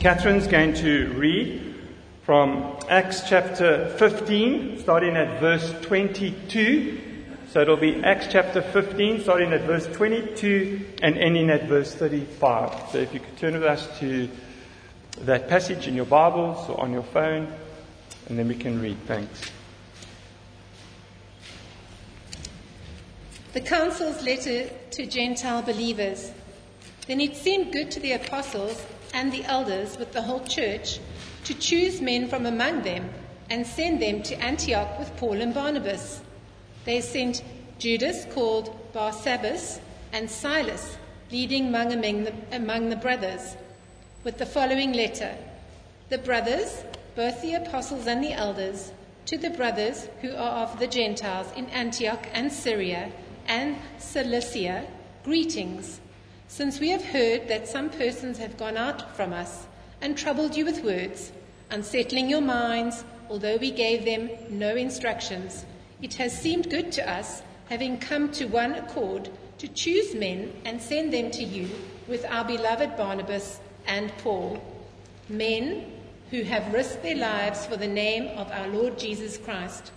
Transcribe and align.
Catherine's 0.00 0.46
going 0.46 0.74
to 0.74 1.12
read 1.14 1.74
from 2.22 2.76
Acts 2.88 3.28
chapter 3.28 3.88
15, 3.98 4.78
starting 4.78 5.16
at 5.16 5.40
verse 5.40 5.74
22. 5.82 7.00
So 7.50 7.62
it'll 7.62 7.76
be 7.76 7.96
Acts 8.04 8.28
chapter 8.30 8.62
15, 8.62 9.22
starting 9.22 9.52
at 9.52 9.62
verse 9.62 9.88
22 9.88 10.86
and 11.02 11.18
ending 11.18 11.50
at 11.50 11.64
verse 11.64 11.92
35. 11.96 12.90
So 12.92 12.98
if 12.98 13.12
you 13.12 13.18
could 13.18 13.36
turn 13.38 13.54
with 13.54 13.64
us 13.64 13.98
to 13.98 14.30
that 15.22 15.48
passage 15.48 15.88
in 15.88 15.96
your 15.96 16.06
Bibles 16.06 16.70
or 16.70 16.80
on 16.80 16.92
your 16.92 17.02
phone, 17.02 17.52
and 18.28 18.38
then 18.38 18.46
we 18.46 18.54
can 18.54 18.80
read. 18.80 18.98
Thanks. 19.08 19.50
The 23.52 23.62
council's 23.62 24.22
letter 24.22 24.70
to 24.92 25.06
Gentile 25.06 25.62
believers. 25.62 26.30
Then 27.08 27.20
it 27.20 27.34
seemed 27.34 27.72
good 27.72 27.90
to 27.90 27.98
the 27.98 28.12
apostles 28.12 28.86
and 29.14 29.32
the 29.32 29.44
elders 29.44 29.96
with 29.98 30.12
the 30.12 30.22
whole 30.22 30.44
church 30.44 31.00
to 31.44 31.54
choose 31.54 32.00
men 32.00 32.28
from 32.28 32.46
among 32.46 32.82
them 32.82 33.10
and 33.50 33.66
send 33.66 34.00
them 34.02 34.22
to 34.22 34.34
Antioch 34.42 34.98
with 34.98 35.16
Paul 35.16 35.40
and 35.40 35.54
Barnabas. 35.54 36.20
They 36.84 37.00
sent 37.00 37.42
Judas, 37.78 38.26
called 38.32 38.74
Barsabbas, 38.92 39.80
and 40.12 40.30
Silas, 40.30 40.96
leading 41.30 41.68
among, 41.68 41.92
among, 41.92 42.24
the, 42.24 42.32
among 42.52 42.88
the 42.88 42.96
brothers, 42.96 43.56
with 44.24 44.38
the 44.38 44.46
following 44.46 44.92
letter 44.92 45.34
The 46.08 46.18
brothers, 46.18 46.84
both 47.14 47.40
the 47.42 47.54
apostles 47.54 48.06
and 48.06 48.22
the 48.22 48.32
elders, 48.32 48.92
to 49.26 49.36
the 49.36 49.50
brothers 49.50 50.08
who 50.22 50.34
are 50.34 50.62
of 50.64 50.78
the 50.78 50.86
Gentiles 50.86 51.52
in 51.54 51.66
Antioch 51.66 52.26
and 52.32 52.50
Syria 52.50 53.12
and 53.46 53.76
Cilicia, 53.98 54.86
greetings. 55.22 56.00
Since 56.48 56.80
we 56.80 56.88
have 56.90 57.04
heard 57.04 57.46
that 57.48 57.68
some 57.68 57.90
persons 57.90 58.38
have 58.38 58.56
gone 58.56 58.78
out 58.78 59.14
from 59.14 59.34
us 59.34 59.66
and 60.00 60.16
troubled 60.16 60.56
you 60.56 60.64
with 60.64 60.82
words, 60.82 61.30
unsettling 61.70 62.30
your 62.30 62.40
minds, 62.40 63.04
although 63.28 63.58
we 63.58 63.70
gave 63.70 64.06
them 64.06 64.30
no 64.48 64.74
instructions, 64.74 65.66
it 66.00 66.14
has 66.14 66.36
seemed 66.36 66.70
good 66.70 66.90
to 66.92 67.08
us, 67.08 67.42
having 67.68 67.98
come 67.98 68.32
to 68.32 68.46
one 68.46 68.72
accord, 68.72 69.28
to 69.58 69.68
choose 69.68 70.14
men 70.14 70.52
and 70.64 70.80
send 70.80 71.12
them 71.12 71.30
to 71.32 71.44
you 71.44 71.68
with 72.08 72.24
our 72.24 72.44
beloved 72.44 72.96
Barnabas 72.96 73.60
and 73.86 74.10
Paul, 74.18 74.62
men 75.28 75.92
who 76.30 76.42
have 76.42 76.72
risked 76.72 77.02
their 77.02 77.16
lives 77.16 77.66
for 77.66 77.76
the 77.76 77.86
name 77.86 78.26
of 78.38 78.50
our 78.52 78.68
Lord 78.68 78.98
Jesus 78.98 79.36
Christ. 79.36 79.92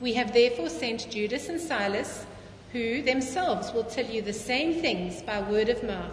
We 0.00 0.14
have 0.14 0.32
therefore 0.32 0.68
sent 0.68 1.10
Judas 1.10 1.48
and 1.48 1.60
Silas 1.60 2.26
who 2.72 3.02
themselves 3.02 3.72
will 3.72 3.84
tell 3.84 4.06
you 4.06 4.22
the 4.22 4.32
same 4.32 4.80
things 4.80 5.22
by 5.22 5.40
word 5.40 5.68
of 5.68 5.82
mouth. 5.82 6.12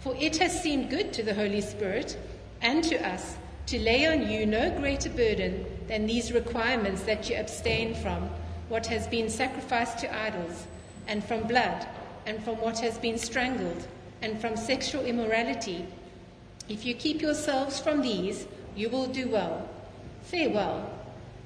For 0.00 0.14
it 0.16 0.36
has 0.38 0.62
seemed 0.62 0.90
good 0.90 1.12
to 1.14 1.22
the 1.22 1.34
Holy 1.34 1.60
Spirit 1.60 2.18
and 2.60 2.82
to 2.84 3.06
us 3.06 3.36
to 3.66 3.78
lay 3.78 4.06
on 4.06 4.30
you 4.30 4.44
no 4.44 4.70
greater 4.78 5.08
burden 5.08 5.64
than 5.88 6.06
these 6.06 6.32
requirements 6.32 7.02
that 7.04 7.30
you 7.30 7.36
abstain 7.36 7.94
from 7.94 8.28
what 8.68 8.86
has 8.86 9.06
been 9.06 9.28
sacrificed 9.28 9.98
to 9.98 10.14
idols, 10.14 10.66
and 11.06 11.22
from 11.24 11.46
blood, 11.46 11.86
and 12.26 12.42
from 12.42 12.56
what 12.56 12.78
has 12.78 12.98
been 12.98 13.18
strangled, 13.18 13.86
and 14.22 14.40
from 14.40 14.56
sexual 14.56 15.04
immorality. 15.04 15.86
If 16.68 16.84
you 16.86 16.94
keep 16.94 17.20
yourselves 17.20 17.78
from 17.78 18.00
these, 18.00 18.46
you 18.74 18.88
will 18.88 19.06
do 19.06 19.28
well. 19.28 19.68
Farewell. 20.22 20.90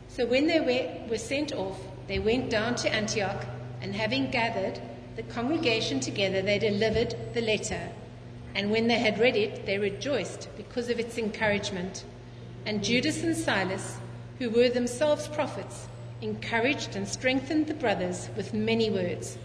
So 0.08 0.26
when 0.26 0.46
they 0.46 1.06
were 1.08 1.18
sent 1.18 1.52
off, 1.52 1.78
they 2.06 2.18
went 2.18 2.50
down 2.50 2.76
to 2.76 2.92
Antioch 2.92 3.44
and 3.80 3.94
having 3.94 4.30
gathered 4.30 4.80
the 5.16 5.22
congregation 5.24 6.00
together, 6.00 6.42
they 6.42 6.58
delivered 6.58 7.14
the 7.34 7.40
letter. 7.40 7.90
And 8.54 8.70
when 8.70 8.88
they 8.88 8.98
had 8.98 9.18
read 9.18 9.36
it, 9.36 9.66
they 9.66 9.78
rejoiced 9.78 10.48
because 10.56 10.88
of 10.88 10.98
its 10.98 11.18
encouragement. 11.18 12.04
And 12.66 12.84
Judas 12.84 13.22
and 13.22 13.36
Silas, 13.36 13.98
who 14.38 14.50
were 14.50 14.68
themselves 14.68 15.28
prophets, 15.28 15.86
encouraged 16.20 16.96
and 16.96 17.06
strengthened 17.06 17.66
the 17.66 17.74
brothers 17.74 18.28
with 18.36 18.54
many 18.54 18.90
words. 18.90 19.38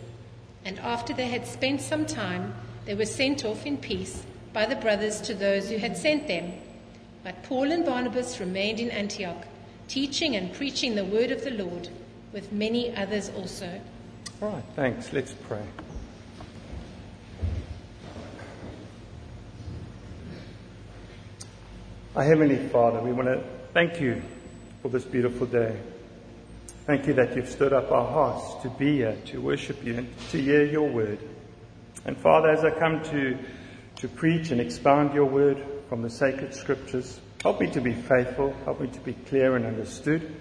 And 0.65 0.79
after 0.79 1.13
they 1.13 1.27
had 1.27 1.45
spent 1.45 1.81
some 1.81 2.05
time, 2.05 2.53
they 2.85 2.95
were 2.95 3.05
sent 3.05 3.45
off 3.45 3.65
in 3.65 3.77
peace 3.77 4.23
by 4.53 4.65
the 4.65 4.75
brothers 4.75 5.21
to 5.21 5.33
those 5.33 5.69
who 5.69 5.77
had 5.77 5.97
sent 5.97 6.27
them. 6.27 6.53
But 7.23 7.43
Paul 7.43 7.71
and 7.71 7.85
Barnabas 7.85 8.39
remained 8.39 8.79
in 8.79 8.91
Antioch, 8.91 9.45
teaching 9.87 10.35
and 10.35 10.53
preaching 10.53 10.95
the 10.95 11.05
word 11.05 11.31
of 11.31 11.43
the 11.43 11.51
Lord, 11.51 11.89
with 12.31 12.51
many 12.51 12.95
others 12.95 13.29
also. 13.35 13.81
All 14.43 14.49
right, 14.49 14.63
thanks. 14.75 15.13
Let's 15.13 15.31
pray. 15.31 15.63
Our 22.13 22.23
Heavenly 22.25 22.57
Father, 22.67 22.99
we 22.99 23.13
want 23.13 23.29
to 23.29 23.41
thank 23.73 24.01
you 24.01 24.21
for 24.81 24.89
this 24.89 25.05
beautiful 25.05 25.47
day. 25.47 25.79
Thank 26.85 27.07
you 27.07 27.13
that 27.13 27.37
you've 27.37 27.47
stirred 27.47 27.71
up 27.71 27.89
our 27.93 28.05
hearts 28.05 28.61
to 28.63 28.69
be 28.71 28.97
here, 28.97 29.15
to 29.27 29.39
worship 29.39 29.81
you, 29.81 29.99
and 29.99 30.17
to 30.31 30.41
hear 30.41 30.65
your 30.65 30.89
word. 30.89 31.19
And 32.03 32.17
Father, 32.17 32.49
as 32.49 32.65
I 32.65 32.77
come 32.77 33.01
to, 33.11 33.37
to 33.95 34.07
preach 34.09 34.51
and 34.51 34.59
expound 34.59 35.13
your 35.13 35.27
word 35.27 35.63
from 35.87 36.01
the 36.01 36.09
sacred 36.09 36.53
scriptures, 36.53 37.21
help 37.41 37.61
me 37.61 37.67
to 37.71 37.79
be 37.79 37.93
faithful, 37.93 38.53
help 38.65 38.81
me 38.81 38.89
to 38.89 38.99
be 38.99 39.13
clear 39.13 39.55
and 39.55 39.65
understood. 39.65 40.35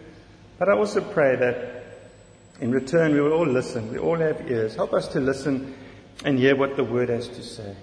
But 0.59 0.71
I 0.71 0.77
also 0.77 1.01
pray 1.01 1.37
that 1.37 1.82
in 2.63 2.71
return, 2.71 3.13
we 3.13 3.21
will 3.21 3.33
all 3.33 3.47
listen. 3.47 3.91
We 3.91 3.99
all 3.99 4.19
have 4.19 4.49
ears. 4.49 4.77
Help 4.77 4.93
us 4.93 5.09
to 5.09 5.21
listen 5.21 5.75
and 6.25 6.39
hear 6.39 6.55
what 6.55 6.77
the 6.77 6.85
word 6.85 7.09
has 7.09 7.27
to 7.27 7.43
say. 7.43 7.75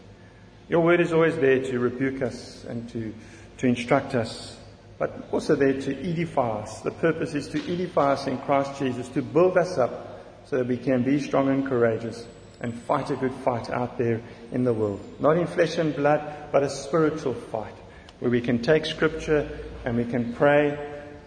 Your 0.69 0.79
word 0.79 1.01
is 1.01 1.11
always 1.11 1.35
there 1.35 1.61
to 1.61 1.79
rebuke 1.79 2.21
us 2.21 2.63
and 2.63 2.87
to, 2.91 3.13
to 3.57 3.67
instruct 3.67 4.15
us, 4.15 4.57
but 4.97 5.27
also 5.33 5.57
there 5.57 5.73
to 5.81 6.09
edify 6.09 6.61
us. 6.61 6.79
The 6.79 6.91
purpose 6.91 7.33
is 7.33 7.49
to 7.49 7.73
edify 7.73 8.13
us 8.13 8.27
in 8.27 8.37
Christ 8.37 8.79
Jesus, 8.79 9.09
to 9.09 9.21
build 9.21 9.57
us 9.57 9.77
up 9.77 10.21
so 10.45 10.59
that 10.59 10.67
we 10.67 10.77
can 10.77 11.03
be 11.03 11.19
strong 11.19 11.49
and 11.49 11.67
courageous 11.67 12.25
and 12.61 12.73
fight 12.73 13.11
a 13.11 13.17
good 13.17 13.33
fight 13.43 13.69
out 13.69 13.97
there 13.97 14.21
in 14.53 14.63
the 14.63 14.73
world. 14.73 15.01
Not 15.19 15.37
in 15.37 15.47
flesh 15.47 15.77
and 15.77 15.93
blood, 15.93 16.21
but 16.53 16.63
a 16.63 16.69
spiritual 16.69 17.33
fight 17.33 17.75
where 18.19 18.31
we 18.31 18.39
can 18.39 18.61
take 18.61 18.85
scripture 18.85 19.59
and 19.83 19.97
we 19.97 20.05
can 20.05 20.33
pray 20.35 20.77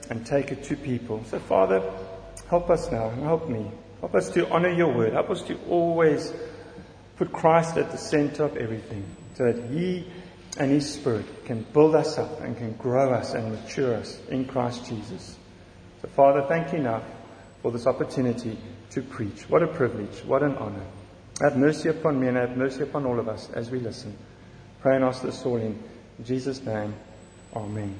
and 0.09 0.25
take 0.25 0.53
it 0.53 0.65
to 0.65 0.77
people. 0.77 1.23
So 1.25 1.39
Father, 1.39 1.83
Help 2.53 2.69
us 2.69 2.93
now. 2.93 3.09
Help 3.09 3.49
me. 3.49 3.67
Help 4.01 4.15
us 4.15 4.29
to 4.33 4.47
honor 4.51 4.69
your 4.69 4.95
word. 4.95 5.15
Help 5.15 5.31
us 5.31 5.41
to 5.45 5.59
always 5.71 6.35
put 7.17 7.33
Christ 7.33 7.79
at 7.79 7.91
the 7.91 7.97
center 7.97 8.45
of 8.45 8.59
everything 8.59 9.07
so 9.37 9.51
that 9.51 9.71
he 9.71 10.07
and 10.59 10.71
his 10.71 10.93
spirit 10.93 11.25
can 11.47 11.63
build 11.73 11.95
us 11.95 12.19
up 12.19 12.43
and 12.43 12.55
can 12.55 12.75
grow 12.75 13.15
us 13.15 13.33
and 13.33 13.53
mature 13.53 13.95
us 13.95 14.21
in 14.29 14.45
Christ 14.45 14.87
Jesus. 14.87 15.39
So 16.03 16.09
Father, 16.09 16.45
thank 16.47 16.75
you 16.75 16.81
now 16.81 17.03
for 17.63 17.73
this 17.73 17.87
opportunity 17.87 18.59
to 18.91 19.01
preach. 19.01 19.49
What 19.49 19.63
a 19.63 19.69
privilege. 19.69 20.23
What 20.27 20.43
an 20.43 20.55
honor. 20.57 20.85
Have 21.41 21.57
mercy 21.57 21.89
upon 21.89 22.21
me 22.21 22.29
and 22.29 22.37
have 22.37 22.55
mercy 22.55 22.83
upon 22.83 23.07
all 23.07 23.19
of 23.19 23.31
us 23.31 23.49
as 23.55 23.71
we 23.71 23.81
listen. 23.81 24.15
Pray 24.83 24.97
and 24.97 25.07
ask 25.07 25.23
this 25.23 25.43
all 25.47 25.57
in 25.57 25.83
Jesus' 26.23 26.63
name. 26.63 26.93
Amen. 27.57 27.99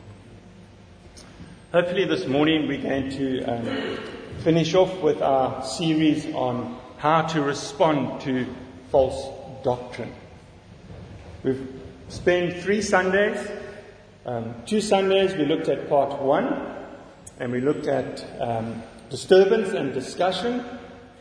Hopefully 1.73 2.05
this 2.05 2.27
morning 2.27 2.69
we're 2.69 2.83
going 2.83 3.09
to 3.09 3.43
um, 3.45 3.99
finish 4.41 4.75
off 4.75 5.01
with 5.01 5.23
our 5.23 5.65
series 5.65 6.27
on 6.35 6.79
how 6.99 7.23
to 7.23 7.43
respond 7.43 8.21
to 8.23 8.47
false 8.91 9.29
doctrine. 9.65 10.13
We've 11.43 11.81
spent 12.09 12.63
three 12.63 12.83
Sundays. 12.83 13.47
Um, 14.27 14.55
two 14.67 14.81
Sundays 14.81 15.35
we 15.35 15.45
looked 15.45 15.69
at 15.69 15.89
part 15.89 16.21
one, 16.21 16.77
and 17.39 17.53
we 17.53 17.61
looked 17.61 17.87
at 17.87 18.25
um, 18.41 18.83
disturbance 19.11 19.71
and 19.71 19.93
discussion 19.93 20.65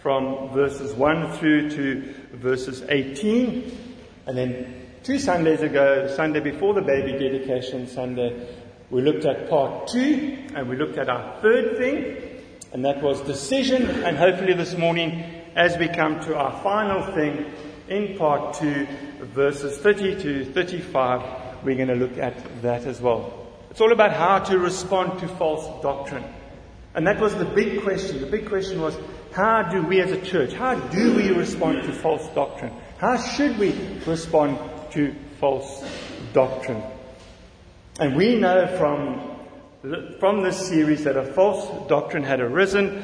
from 0.01 0.49
verses 0.49 0.93
1 0.93 1.33
through 1.33 1.69
to 1.71 2.13
verses 2.33 2.83
18. 2.89 3.95
And 4.27 4.37
then 4.37 4.87
two 5.03 5.19
Sundays 5.19 5.61
ago, 5.61 6.11
Sunday 6.15 6.39
before 6.39 6.73
the 6.73 6.81
baby 6.81 7.13
dedication 7.13 7.87
Sunday, 7.87 8.47
we 8.89 9.01
looked 9.01 9.25
at 9.25 9.49
part 9.49 9.87
two, 9.87 10.37
and 10.53 10.67
we 10.67 10.75
looked 10.75 10.97
at 10.97 11.07
our 11.07 11.41
third 11.41 11.77
thing, 11.77 12.30
and 12.73 12.85
that 12.85 13.01
was 13.01 13.21
decision. 13.21 13.83
And 14.03 14.17
hopefully 14.17 14.53
this 14.53 14.77
morning, 14.77 15.23
as 15.55 15.77
we 15.77 15.87
come 15.87 16.19
to 16.21 16.35
our 16.35 16.61
final 16.63 17.13
thing 17.13 17.51
in 17.87 18.17
part 18.17 18.55
two, 18.55 18.87
verses 19.19 19.77
30 19.77 20.21
to 20.21 20.45
35, 20.45 21.63
we're 21.63 21.75
going 21.75 21.89
to 21.89 21.95
look 21.95 22.17
at 22.17 22.61
that 22.61 22.85
as 22.85 23.01
well. 23.01 23.47
It's 23.69 23.81
all 23.81 23.91
about 23.91 24.13
how 24.13 24.39
to 24.39 24.57
respond 24.57 25.19
to 25.19 25.27
false 25.27 25.81
doctrine. 25.81 26.23
And 26.93 27.07
that 27.07 27.19
was 27.19 27.35
the 27.35 27.45
big 27.45 27.83
question. 27.83 28.19
The 28.21 28.27
big 28.27 28.47
question 28.47 28.81
was, 28.81 28.97
how 29.33 29.63
do 29.63 29.81
we 29.81 30.01
as 30.01 30.11
a 30.11 30.21
church, 30.21 30.53
how 30.53 30.75
do 30.75 31.15
we 31.15 31.29
respond 31.29 31.83
to 31.83 31.93
false 31.93 32.27
doctrine? 32.35 32.73
How 32.97 33.17
should 33.17 33.57
we 33.57 33.73
respond 34.05 34.59
to 34.91 35.15
false 35.39 35.85
doctrine? 36.33 36.83
And 37.99 38.15
we 38.15 38.35
know 38.35 38.67
from 38.77 39.30
from 40.19 40.43
this 40.43 40.67
series 40.67 41.03
that 41.05 41.17
a 41.17 41.23
false 41.33 41.87
doctrine 41.89 42.23
had 42.23 42.39
arisen. 42.39 43.03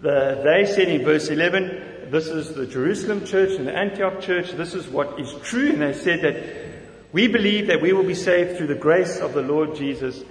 The, 0.00 0.40
they 0.42 0.66
said 0.66 0.88
in 0.88 1.04
verse 1.04 1.28
11, 1.28 2.10
this 2.10 2.26
is 2.26 2.54
the 2.54 2.66
Jerusalem 2.66 3.24
church 3.24 3.58
and 3.58 3.66
the 3.66 3.76
Antioch 3.76 4.20
church, 4.20 4.52
this 4.52 4.74
is 4.74 4.88
what 4.88 5.20
is 5.20 5.32
true. 5.42 5.70
And 5.70 5.82
they 5.82 5.92
said 5.92 6.22
that 6.22 6.70
We 7.12 7.26
believe 7.26 7.66
that 7.66 7.82
we 7.82 7.92
will 7.92 8.04
be 8.04 8.14
saved 8.14 8.56
through 8.56 8.68
the 8.68 8.74
grace 8.76 9.18
of 9.18 9.32
the 9.32 9.42
Lord 9.42 9.74
Jesus 9.74 10.22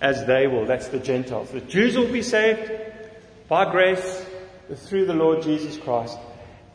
as 0.00 0.24
they 0.26 0.46
will. 0.46 0.64
That's 0.64 0.88
the 0.88 1.00
Gentiles. 1.00 1.50
The 1.50 1.60
Jews 1.60 1.96
will 1.96 2.10
be 2.10 2.22
saved 2.22 2.70
by 3.48 3.70
grace 3.70 4.24
through 4.74 5.06
the 5.06 5.14
Lord 5.14 5.42
Jesus 5.42 5.76
Christ. 5.76 6.16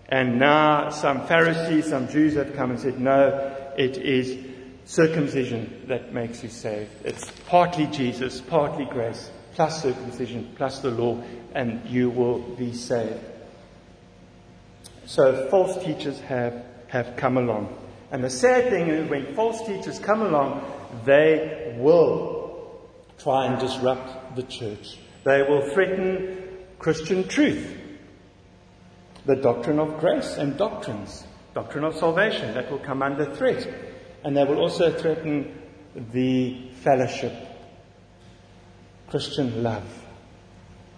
And 0.10 0.40
now 0.40 0.90
some 0.90 1.26
Pharisees, 1.26 1.88
some 1.90 2.10
Jews 2.10 2.36
have 2.36 2.54
come 2.54 2.72
and 2.72 2.80
said, 2.80 3.00
no, 3.00 3.56
it 3.78 3.98
is 3.98 4.45
circumcision 4.86 5.86
that 5.88 6.14
makes 6.14 6.44
you 6.44 6.50
saved. 6.50 6.92
It's 7.04 7.30
partly 7.48 7.88
Jesus, 7.88 8.40
partly 8.42 8.86
grace, 8.86 9.30
plus 9.54 9.82
circumcision, 9.82 10.54
plus 10.56 10.80
the 10.80 10.92
law, 10.92 11.22
and 11.54 11.86
you 11.90 12.10
will 12.10 12.40
be 12.40 12.74
saved. 12.74 13.20
So 15.06 15.50
false 15.50 15.84
teachers 15.84 16.20
have, 16.22 16.64
have 16.88 17.16
come 17.16 17.38
along. 17.38 17.76
And 18.12 18.24
the 18.24 18.30
sad 18.30 18.70
thing 18.70 18.88
is 18.88 19.10
when 19.10 19.36
false 19.36 19.66
teachers 19.66 20.00
come 20.00 20.22
along, 20.22 20.64
they 21.06 21.76
will 21.80 22.82
try 23.18 23.48
and 23.48 23.60
disrupt 23.60 24.36
the 24.36 24.44
church. 24.44 24.98
They 25.24 25.42
will 25.42 25.70
threaten 25.74 26.44
Christian 26.78 27.28
truth, 27.28 27.78
the 29.26 29.36
doctrine 29.36 29.80
of 29.80 30.00
grace 30.00 30.38
and 30.38 30.56
doctrines, 30.58 31.26
doctrine 31.56 31.84
of 31.84 31.96
salvation 31.96 32.54
that 32.54 32.70
will 32.70 32.80
come 32.80 33.02
under 33.02 33.34
threat. 33.34 33.68
And 34.26 34.36
they 34.36 34.44
will 34.44 34.58
also 34.58 34.92
threaten 34.92 35.56
the 36.12 36.58
fellowship, 36.82 37.32
Christian 39.08 39.62
love. 39.62 39.84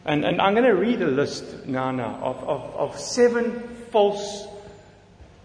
And, 0.06 0.24
and 0.24 0.40
I'm 0.40 0.54
going 0.54 0.66
to 0.66 0.76
read 0.76 1.02
a 1.02 1.08
list 1.08 1.66
now, 1.66 1.92
now 1.92 2.16
of, 2.24 2.38
of, 2.46 2.76
of 2.76 3.00
seven 3.00 3.68
false 3.92 4.48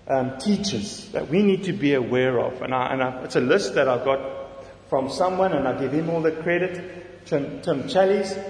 um, 0.07 0.39
teachers 0.39 1.09
that 1.09 1.29
we 1.29 1.43
need 1.43 1.65
to 1.65 1.73
be 1.73 1.95
aware 1.95 2.39
of. 2.39 2.63
And, 2.63 2.73
I, 2.73 2.93
and 2.93 3.03
I, 3.03 3.25
it's 3.25 3.35
a 3.35 3.41
list 3.41 3.75
that 3.75 3.89
I've 3.89 4.05
got 4.05 4.65
from 4.89 5.11
someone, 5.11 5.53
and 5.53 5.67
I 5.67 5.81
give 5.81 5.93
him 5.93 6.09
all 6.09 6.23
the 6.23 6.31
credit, 6.31 7.27
Tim, 7.27 7.63
Tim 7.63 7.89
Challies. 7.89 8.41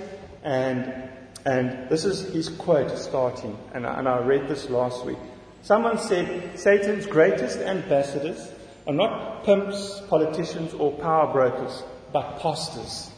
And, 0.42 1.08
and 1.46 1.88
this 1.88 2.04
is 2.04 2.34
his 2.34 2.50
quote 2.50 2.98
starting, 2.98 3.56
and 3.72 3.86
I, 3.86 3.98
and 3.98 4.06
I 4.06 4.18
read 4.18 4.46
this 4.46 4.68
last 4.68 5.06
week. 5.06 5.16
Someone 5.62 5.96
said, 5.96 6.58
Satan's 6.58 7.06
greatest 7.06 7.60
ambassadors 7.60 8.52
are 8.86 8.94
not 8.94 9.44
pimps, 9.44 10.00
politicians, 10.08 10.74
or 10.74 10.92
power 10.92 11.32
brokers, 11.32 11.82
but 12.12 12.40
pastors. 12.40 13.10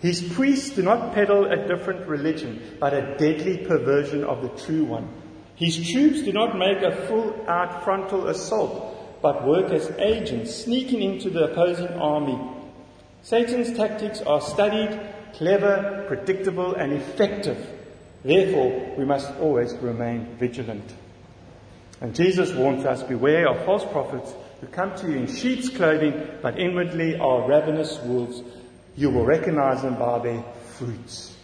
His 0.00 0.22
priests 0.22 0.70
do 0.70 0.82
not 0.82 1.14
peddle 1.14 1.46
a 1.46 1.66
different 1.66 2.06
religion, 2.06 2.76
but 2.78 2.92
a 2.92 3.16
deadly 3.16 3.58
perversion 3.58 4.24
of 4.24 4.42
the 4.42 4.50
true 4.62 4.84
one. 4.84 5.08
His 5.56 5.76
troops 5.90 6.22
do 6.22 6.32
not 6.32 6.58
make 6.58 6.82
a 6.82 7.06
full 7.06 7.34
out 7.48 7.84
frontal 7.84 8.26
assault, 8.26 9.22
but 9.22 9.46
work 9.46 9.70
as 9.70 9.90
agents, 9.98 10.54
sneaking 10.54 11.00
into 11.00 11.30
the 11.30 11.44
opposing 11.44 11.88
army. 11.88 12.38
Satan's 13.22 13.74
tactics 13.74 14.20
are 14.20 14.40
studied, 14.40 15.00
clever, 15.32 16.04
predictable, 16.08 16.74
and 16.74 16.92
effective. 16.92 17.66
Therefore, 18.22 18.94
we 18.98 19.04
must 19.04 19.30
always 19.36 19.72
remain 19.76 20.36
vigilant. 20.38 20.92
And 22.04 22.14
Jesus 22.14 22.52
warns 22.52 22.84
us 22.84 23.02
beware 23.02 23.48
of 23.48 23.64
false 23.64 23.82
prophets 23.90 24.34
who 24.60 24.66
come 24.66 24.94
to 24.96 25.10
you 25.10 25.20
in 25.20 25.26
sheep's 25.26 25.70
clothing, 25.70 26.12
but 26.42 26.58
inwardly 26.58 27.18
are 27.18 27.48
ravenous 27.48 27.98
wolves. 28.00 28.42
You 28.94 29.08
will 29.08 29.24
recognize 29.24 29.80
them 29.80 29.98
by 29.98 30.18
their 30.18 30.44
fruits. 30.76 31.34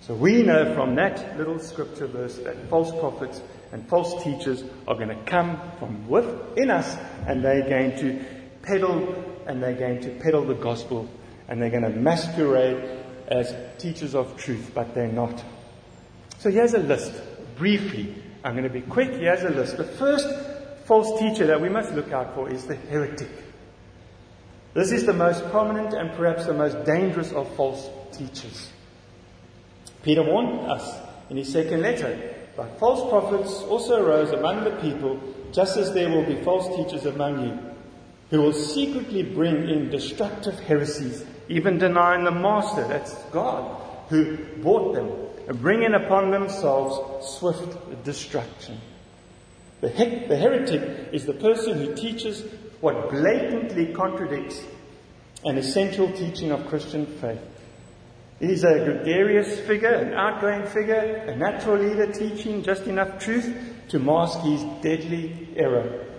So 0.00 0.14
we 0.14 0.42
know 0.42 0.74
from 0.74 0.96
that 0.96 1.38
little 1.38 1.60
scripture 1.60 2.08
verse 2.08 2.38
that 2.38 2.56
false 2.70 2.90
prophets 2.98 3.40
and 3.70 3.88
false 3.88 4.24
teachers 4.24 4.64
are 4.88 4.96
going 4.96 5.10
to 5.10 5.22
come 5.26 5.60
from 5.78 6.08
within 6.08 6.68
us 6.68 6.96
and 7.28 7.44
they're 7.44 7.68
going 7.68 7.96
to 7.98 8.24
peddle 8.62 9.14
and 9.46 9.62
they're 9.62 9.78
going 9.78 10.00
to 10.00 10.10
peddle 10.18 10.44
the 10.44 10.54
gospel 10.54 11.08
and 11.46 11.62
they're 11.62 11.70
going 11.70 11.84
to 11.84 11.90
masquerade 11.90 12.98
as 13.28 13.54
teachers 13.78 14.16
of 14.16 14.36
truth, 14.36 14.72
but 14.74 14.92
they're 14.92 15.06
not. 15.06 15.40
So 16.38 16.50
here's 16.50 16.74
a 16.74 16.78
list, 16.78 17.12
briefly, 17.54 18.12
I'm 18.44 18.52
going 18.52 18.64
to 18.64 18.70
be 18.70 18.80
quick. 18.80 19.10
Here's 19.10 19.42
a 19.42 19.50
list. 19.50 19.76
The 19.76 19.84
first 19.84 20.28
false 20.84 21.20
teacher 21.20 21.46
that 21.46 21.60
we 21.60 21.68
must 21.68 21.92
look 21.92 22.12
out 22.12 22.34
for 22.34 22.50
is 22.50 22.64
the 22.64 22.74
heretic. 22.74 23.30
This 24.74 24.90
is 24.90 25.06
the 25.06 25.12
most 25.12 25.44
prominent 25.50 25.94
and 25.94 26.12
perhaps 26.12 26.46
the 26.46 26.54
most 26.54 26.84
dangerous 26.84 27.32
of 27.32 27.54
false 27.54 27.88
teachers. 28.12 28.70
Peter 30.02 30.22
warned 30.22 30.70
us 30.70 30.98
in 31.30 31.36
his 31.36 31.52
second 31.52 31.82
letter. 31.82 32.34
But 32.56 32.78
false 32.78 33.08
prophets 33.08 33.62
also 33.62 34.04
arose 34.04 34.30
among 34.32 34.64
the 34.64 34.72
people, 34.72 35.18
just 35.52 35.76
as 35.76 35.92
there 35.92 36.10
will 36.10 36.24
be 36.24 36.42
false 36.42 36.68
teachers 36.76 37.06
among 37.06 37.46
you, 37.46 37.58
who 38.30 38.42
will 38.42 38.52
secretly 38.52 39.22
bring 39.22 39.68
in 39.68 39.88
destructive 39.88 40.58
heresies, 40.60 41.24
even 41.48 41.78
denying 41.78 42.24
the 42.24 42.30
master, 42.30 42.86
that's 42.88 43.14
God, 43.30 43.80
who 44.12 44.36
bought 44.62 44.94
them, 44.94 45.10
bringing 45.62 45.94
upon 45.94 46.30
themselves 46.30 47.26
swift 47.38 48.04
destruction. 48.04 48.78
The, 49.80 49.88
he- 49.88 50.26
the 50.26 50.36
heretic 50.36 51.08
is 51.12 51.24
the 51.24 51.32
person 51.32 51.78
who 51.78 51.94
teaches 51.94 52.44
what 52.82 53.08
blatantly 53.10 53.94
contradicts 53.94 54.62
an 55.44 55.56
essential 55.56 56.12
teaching 56.12 56.52
of 56.52 56.66
Christian 56.66 57.06
faith. 57.06 57.40
He's 58.38 58.64
a 58.64 58.84
gregarious 58.84 59.60
figure, 59.60 59.94
an 59.94 60.12
outgoing 60.12 60.66
figure, 60.66 61.24
a 61.26 61.36
natural 61.36 61.78
leader 61.78 62.12
teaching 62.12 62.62
just 62.62 62.86
enough 62.86 63.18
truth 63.18 63.50
to 63.88 63.98
mask 63.98 64.40
his 64.40 64.62
deadly 64.82 65.48
error. 65.56 66.11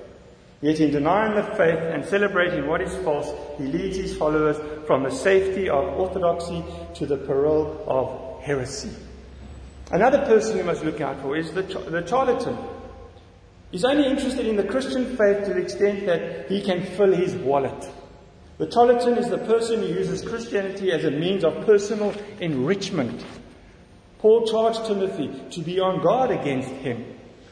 Yet 0.63 0.79
in 0.79 0.91
denying 0.91 1.35
the 1.35 1.43
faith 1.57 1.77
and 1.77 2.05
celebrating 2.05 2.67
what 2.67 2.79
is 2.79 2.95
false, 3.03 3.29
he 3.57 3.65
leads 3.65 3.97
his 3.97 4.15
followers 4.15 4.55
from 4.87 5.03
the 5.03 5.11
safety 5.11 5.67
of 5.67 5.99
orthodoxy 5.99 6.63
to 6.93 7.05
the 7.05 7.17
peril 7.17 7.83
of 7.85 8.41
heresy. 8.41 8.91
Another 9.91 10.19
person 10.19 10.55
you 10.55 10.63
must 10.63 10.85
look 10.85 11.01
out 11.01 11.19
for 11.21 11.35
is 11.35 11.51
the, 11.51 11.63
the 11.63 12.07
charlatan. 12.07 12.57
He's 13.71 13.83
only 13.83 14.07
interested 14.07 14.45
in 14.47 14.55
the 14.55 14.63
Christian 14.63 15.17
faith 15.17 15.43
to 15.43 15.53
the 15.53 15.59
extent 15.59 16.05
that 16.05 16.49
he 16.49 16.61
can 16.61 16.85
fill 16.95 17.13
his 17.13 17.35
wallet. 17.35 17.89
The 18.57 18.71
charlatan 18.71 19.17
is 19.17 19.27
the 19.27 19.39
person 19.39 19.81
who 19.81 19.87
uses 19.87 20.21
Christianity 20.21 20.93
as 20.93 21.03
a 21.03 21.11
means 21.11 21.43
of 21.43 21.65
personal 21.65 22.13
enrichment. 22.39 23.25
Paul 24.19 24.47
charged 24.47 24.85
Timothy 24.85 25.29
to 25.49 25.59
be 25.59 25.81
on 25.81 26.01
guard 26.01 26.31
against 26.31 26.69
him. 26.69 27.12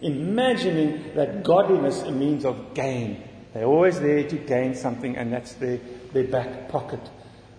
imagining 0.00 1.14
that 1.14 1.42
godliness 1.42 2.02
a 2.02 2.12
means 2.12 2.44
of 2.44 2.74
gain. 2.74 3.22
They're 3.52 3.64
always 3.64 4.00
there 4.00 4.28
to 4.28 4.36
gain 4.36 4.74
something, 4.74 5.16
and 5.16 5.32
that's 5.32 5.54
their, 5.54 5.78
their 6.12 6.24
back 6.24 6.68
pocket. 6.68 7.00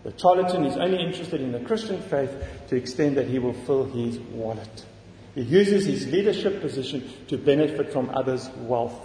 The 0.04 0.13
charlatan 0.18 0.65
is 0.65 0.77
only 0.77 1.01
interested 1.01 1.42
in 1.42 1.51
the 1.51 1.62
Christian 1.62 2.01
faith 2.01 2.32
to 2.68 2.75
the 2.75 2.75
extent 2.75 3.15
that 3.15 3.27
he 3.27 3.39
will 3.39 3.54
fill 3.54 3.86
his 3.86 4.20
wallet. 4.20 4.86
He 5.34 5.42
uses 5.42 5.86
his 5.86 6.08
leadership 6.08 6.62
position 6.62 7.10
to 7.27 7.38
benefit 7.38 7.92
from 7.92 8.10
others' 8.13 8.50
wealth. 8.58 8.96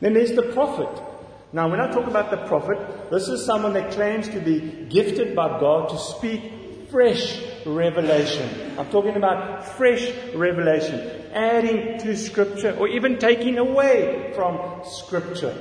Then 0.00 0.14
there's 0.14 0.32
the 0.32 0.52
prophet. 0.52 1.02
Now, 1.52 1.68
when 1.68 1.80
I 1.80 1.90
talk 1.92 2.06
about 2.06 2.30
the 2.30 2.38
prophet, 2.48 3.10
this 3.10 3.28
is 3.28 3.44
someone 3.44 3.74
that 3.74 3.92
claims 3.92 4.28
to 4.30 4.40
be 4.40 4.86
gifted 4.88 5.36
by 5.36 5.60
God 5.60 5.88
to 5.90 5.98
speak 5.98 6.90
fresh 6.90 7.40
revelation. 7.66 8.78
I'm 8.78 8.90
talking 8.90 9.16
about 9.16 9.64
fresh 9.64 10.10
revelation, 10.34 11.00
adding 11.32 11.98
to 12.00 12.16
Scripture 12.16 12.76
or 12.76 12.88
even 12.88 13.18
taking 13.18 13.58
away 13.58 14.32
from 14.34 14.82
Scripture. 14.84 15.56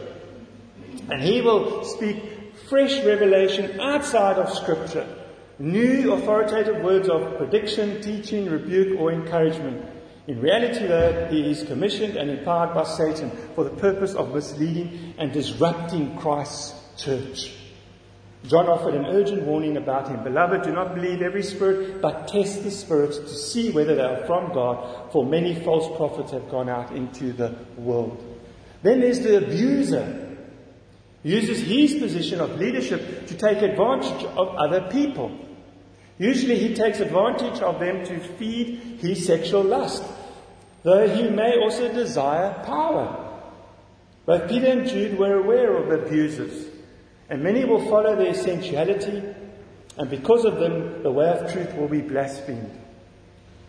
And 1.09 1.21
he 1.21 1.41
will 1.41 1.83
speak 1.83 2.55
fresh 2.69 3.03
revelation 3.05 3.79
outside 3.79 4.37
of 4.37 4.53
Scripture. 4.53 5.07
New 5.59 6.13
authoritative 6.13 6.83
words 6.83 7.09
of 7.09 7.37
prediction, 7.37 8.01
teaching, 8.01 8.49
rebuke, 8.49 8.99
or 8.99 9.11
encouragement. 9.11 9.85
In 10.25 10.41
reality, 10.41 10.87
though, 10.87 11.27
he 11.29 11.51
is 11.51 11.63
commissioned 11.63 12.15
and 12.15 12.29
empowered 12.29 12.73
by 12.73 12.83
Satan 12.83 13.29
for 13.55 13.63
the 13.65 13.69
purpose 13.71 14.13
of 14.13 14.33
misleading 14.33 15.13
and 15.17 15.31
disrupting 15.31 16.17
Christ's 16.17 16.73
church. 17.03 17.51
John 18.47 18.67
offered 18.67 18.93
an 18.93 19.05
urgent 19.05 19.43
warning 19.43 19.77
about 19.77 20.09
him. 20.09 20.21
Beloved, 20.23 20.63
do 20.63 20.73
not 20.73 20.95
believe 20.95 21.21
every 21.21 21.43
spirit, 21.43 22.01
but 22.01 22.27
test 22.27 22.63
the 22.63 22.71
spirits 22.71 23.17
to 23.17 23.29
see 23.29 23.71
whether 23.71 23.95
they 23.95 24.01
are 24.01 24.25
from 24.25 24.51
God, 24.53 25.11
for 25.13 25.25
many 25.25 25.55
false 25.63 25.95
prophets 25.95 26.31
have 26.31 26.49
gone 26.49 26.67
out 26.67 26.91
into 26.91 27.31
the 27.31 27.55
world. 27.77 28.21
Then 28.81 28.99
there's 28.99 29.21
the 29.21 29.37
abuser. 29.37 30.19
uses 31.23 31.61
his 31.61 31.93
position 32.01 32.41
of 32.41 32.59
leadership 32.59 33.27
to 33.27 33.35
take 33.35 33.61
advantage 33.61 34.25
of 34.25 34.49
other 34.49 34.89
people. 34.91 35.31
Usually 36.17 36.57
he 36.57 36.75
takes 36.75 36.99
advantage 36.99 37.61
of 37.61 37.79
them 37.79 38.05
to 38.05 38.19
feed 38.19 38.99
his 38.99 39.25
sexual 39.25 39.63
lust, 39.63 40.03
though 40.83 41.07
he 41.07 41.29
may 41.29 41.57
also 41.59 41.91
desire 41.93 42.61
power. 42.65 43.19
Both 44.25 44.49
Peter 44.49 44.67
and 44.67 44.87
Jude 44.87 45.17
were 45.17 45.35
aware 45.35 45.77
of 45.77 45.87
the 45.87 46.05
abuses, 46.05 46.72
and 47.29 47.43
many 47.43 47.65
will 47.65 47.87
follow 47.89 48.15
their 48.15 48.33
sensuality, 48.33 49.23
and 49.97 50.09
because 50.09 50.45
of 50.45 50.59
them, 50.59 51.03
the 51.03 51.11
way 51.11 51.29
of 51.29 51.51
truth 51.51 51.73
will 51.75 51.87
be 51.87 52.01
blasphemed. 52.01 52.71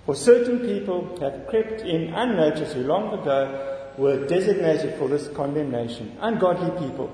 For 0.06 0.14
certain 0.14 0.61
people 0.61 1.18
have 1.20 1.46
crept 1.46 1.80
in 1.82 2.12
unnoticed 2.12 2.75
who 2.75 2.82
long 2.82 3.18
ago 3.18 3.92
were 3.96 4.26
designated 4.26 4.99
for 4.99 5.08
this 5.08 5.28
condemnation. 5.28 6.16
Ungodly 6.20 6.70
people 6.87 7.11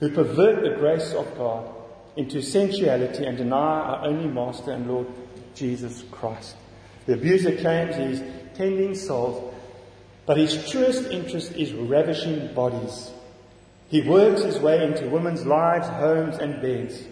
who 0.00 0.10
pervert 0.10 0.62
the 0.62 0.78
grace 0.78 1.12
of 1.14 1.36
God 1.38 1.72
into 2.16 2.42
sensuality 2.42 3.24
and 3.24 3.38
deny 3.38 3.56
our 3.56 4.06
only 4.06 4.28
Master 4.28 4.72
and 4.72 4.86
Lord 4.88 5.06
Jesus 5.54 6.04
Christ. 6.10 6.56
The 7.06 7.14
abuser 7.14 7.56
claims 7.56 7.96
he's 7.96 8.22
tending 8.54 8.94
souls, 8.94 9.54
but 10.26 10.36
his 10.36 10.68
truest 10.70 11.10
interest 11.10 11.52
is 11.52 11.72
ravishing 11.72 12.52
bodies. 12.54 13.10
He 13.92 14.00
works 14.00 14.42
his 14.42 14.58
way 14.58 14.82
into 14.82 15.10
women's 15.10 15.44
lives, 15.44 15.86
homes, 15.86 16.38
and 16.38 16.62
beds. 16.62 17.04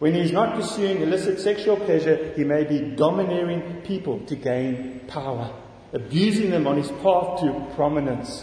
When 0.00 0.14
he's 0.14 0.32
not 0.32 0.56
pursuing 0.56 1.00
illicit 1.00 1.38
sexual 1.38 1.76
pleasure, 1.76 2.32
he 2.34 2.42
may 2.42 2.64
be 2.64 2.80
domineering 2.80 3.82
people 3.82 4.18
to 4.26 4.34
gain 4.34 5.02
power, 5.06 5.54
abusing 5.92 6.50
them 6.50 6.66
on 6.66 6.76
his 6.76 6.90
path 6.90 7.38
to 7.40 7.72
prominence. 7.76 8.42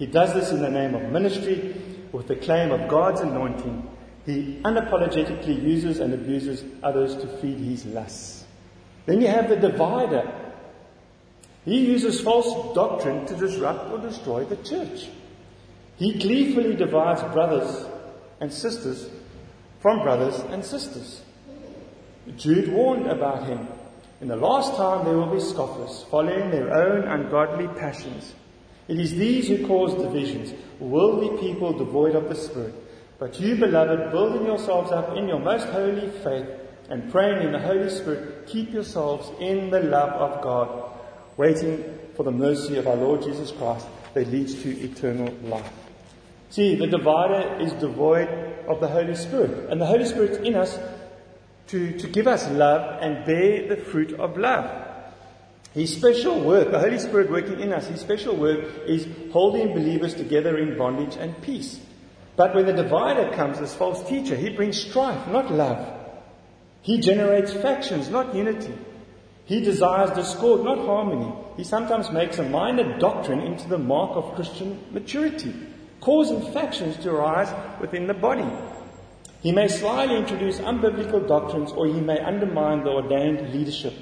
He 0.00 0.06
does 0.06 0.34
this 0.34 0.50
in 0.50 0.62
the 0.62 0.68
name 0.68 0.96
of 0.96 1.12
ministry 1.12 1.76
with 2.10 2.26
the 2.26 2.34
claim 2.34 2.72
of 2.72 2.90
God's 2.90 3.20
anointing. 3.20 3.88
He 4.26 4.60
unapologetically 4.64 5.62
uses 5.62 6.00
and 6.00 6.12
abuses 6.12 6.64
others 6.82 7.14
to 7.14 7.28
feed 7.38 7.58
his 7.58 7.86
lusts. 7.86 8.44
Then 9.06 9.20
you 9.20 9.28
have 9.28 9.48
the 9.48 9.54
divider. 9.54 10.28
He 11.64 11.86
uses 11.86 12.20
false 12.20 12.74
doctrine 12.74 13.26
to 13.26 13.36
disrupt 13.36 13.92
or 13.92 13.98
destroy 13.98 14.44
the 14.44 14.56
church. 14.56 15.06
He 16.02 16.14
gleefully 16.14 16.74
divides 16.74 17.22
brothers 17.32 17.86
and 18.40 18.52
sisters 18.52 19.08
from 19.78 20.02
brothers 20.02 20.36
and 20.50 20.64
sisters. 20.64 21.22
Jude 22.36 22.72
warned 22.72 23.06
about 23.06 23.46
him. 23.46 23.68
In 24.20 24.26
the 24.26 24.34
last 24.34 24.74
time 24.74 25.04
there 25.04 25.16
will 25.16 25.32
be 25.32 25.38
scoffers, 25.38 26.04
following 26.10 26.50
their 26.50 26.74
own 26.74 27.04
ungodly 27.04 27.68
passions. 27.78 28.34
It 28.88 28.98
is 28.98 29.12
these 29.12 29.46
who 29.46 29.64
cause 29.64 29.94
divisions, 29.94 30.52
worldly 30.80 31.38
people 31.40 31.72
devoid 31.72 32.16
of 32.16 32.28
the 32.28 32.34
Spirit. 32.34 32.74
But 33.20 33.38
you, 33.38 33.54
beloved, 33.54 34.10
building 34.10 34.44
yourselves 34.44 34.90
up 34.90 35.16
in 35.16 35.28
your 35.28 35.38
most 35.38 35.68
holy 35.68 36.10
faith 36.24 36.48
and 36.90 37.12
praying 37.12 37.46
in 37.46 37.52
the 37.52 37.60
Holy 37.60 37.88
Spirit, 37.88 38.48
keep 38.48 38.72
yourselves 38.72 39.30
in 39.38 39.70
the 39.70 39.82
love 39.82 40.10
of 40.10 40.42
God, 40.42 40.98
waiting 41.36 41.96
for 42.16 42.24
the 42.24 42.32
mercy 42.32 42.76
of 42.78 42.88
our 42.88 42.96
Lord 42.96 43.22
Jesus 43.22 43.52
Christ 43.52 43.86
that 44.14 44.26
leads 44.32 44.60
to 44.64 44.68
eternal 44.80 45.32
life. 45.44 45.81
See, 46.52 46.74
the 46.74 46.86
divider 46.86 47.60
is 47.62 47.72
devoid 47.72 48.28
of 48.68 48.78
the 48.78 48.86
Holy 48.86 49.14
Spirit. 49.14 49.70
And 49.70 49.80
the 49.80 49.86
Holy 49.86 50.04
Spirit's 50.04 50.36
in 50.36 50.54
us 50.54 50.78
to, 51.68 51.98
to 51.98 52.06
give 52.06 52.26
us 52.26 52.46
love 52.50 52.98
and 53.00 53.24
bear 53.24 53.68
the 53.68 53.78
fruit 53.78 54.12
of 54.20 54.36
love. 54.36 54.86
His 55.72 55.96
special 55.96 56.44
work, 56.44 56.70
the 56.70 56.78
Holy 56.78 56.98
Spirit 56.98 57.30
working 57.30 57.58
in 57.58 57.72
us, 57.72 57.86
his 57.86 58.02
special 58.02 58.36
work 58.36 58.62
is 58.86 59.08
holding 59.32 59.72
believers 59.72 60.12
together 60.12 60.58
in 60.58 60.76
bondage 60.76 61.16
and 61.16 61.40
peace. 61.40 61.80
But 62.36 62.54
when 62.54 62.66
the 62.66 62.74
divider 62.74 63.34
comes, 63.34 63.58
this 63.58 63.74
false 63.74 64.06
teacher, 64.06 64.36
he 64.36 64.50
brings 64.50 64.78
strife, 64.78 65.26
not 65.28 65.50
love. 65.50 66.00
He 66.82 67.00
generates 67.00 67.54
factions, 67.54 68.10
not 68.10 68.34
unity. 68.34 68.74
He 69.46 69.62
desires 69.62 70.10
discord, 70.10 70.64
not 70.64 70.84
harmony. 70.84 71.32
He 71.56 71.64
sometimes 71.64 72.10
makes 72.10 72.38
a 72.38 72.46
minor 72.46 72.98
doctrine 72.98 73.40
into 73.40 73.66
the 73.70 73.78
mark 73.78 74.10
of 74.16 74.34
Christian 74.34 74.78
maturity 74.90 75.54
causing 76.02 76.52
factions 76.52 76.96
to 76.98 77.10
arise 77.10 77.48
within 77.80 78.06
the 78.06 78.14
body. 78.14 78.46
He 79.40 79.52
may 79.52 79.68
slyly 79.68 80.16
introduce 80.16 80.58
unbiblical 80.58 81.26
doctrines 81.26 81.72
or 81.72 81.86
he 81.86 82.00
may 82.00 82.18
undermine 82.20 82.84
the 82.84 82.90
ordained 82.90 83.54
leadership. 83.54 83.94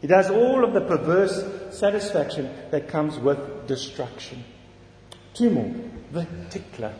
He 0.00 0.06
does 0.06 0.30
all 0.30 0.64
of 0.64 0.74
the 0.74 0.82
perverse 0.82 1.76
satisfaction 1.76 2.50
that 2.70 2.88
comes 2.88 3.18
with 3.18 3.66
destruction. 3.66 4.44
Two 5.34 5.50
more. 5.50 5.74
The 6.12 6.26
tickler. 6.50 6.94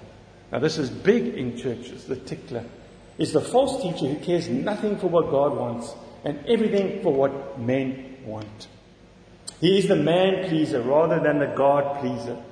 Now 0.51 0.59
this 0.59 0.79
is 0.79 0.91
big 0.91 1.27
in 1.29 1.57
churches, 1.57 2.05
the 2.07 2.17
tickler. 2.17 2.65
Is 3.19 3.33
the 3.33 3.41
false 3.41 3.83
teacher 3.83 4.13
who 4.13 4.25
cares 4.25 4.49
nothing 4.49 4.99
for 4.99 5.09
what 5.09 5.31
God 5.31 5.57
wants 5.57 5.95
and 6.25 6.45
everything 6.47 7.03
for 7.03 7.13
what 7.13 7.59
men 7.59 8.17
want. 8.25 8.69
He 9.61 9.79
is 9.79 9.89
the 9.89 9.97
man 9.97 10.49
pleaser 10.49 10.83
rather 10.83 11.21
than 11.21 11.39
the 11.39 11.55
God 11.57 12.01
pleaser. 12.01 12.43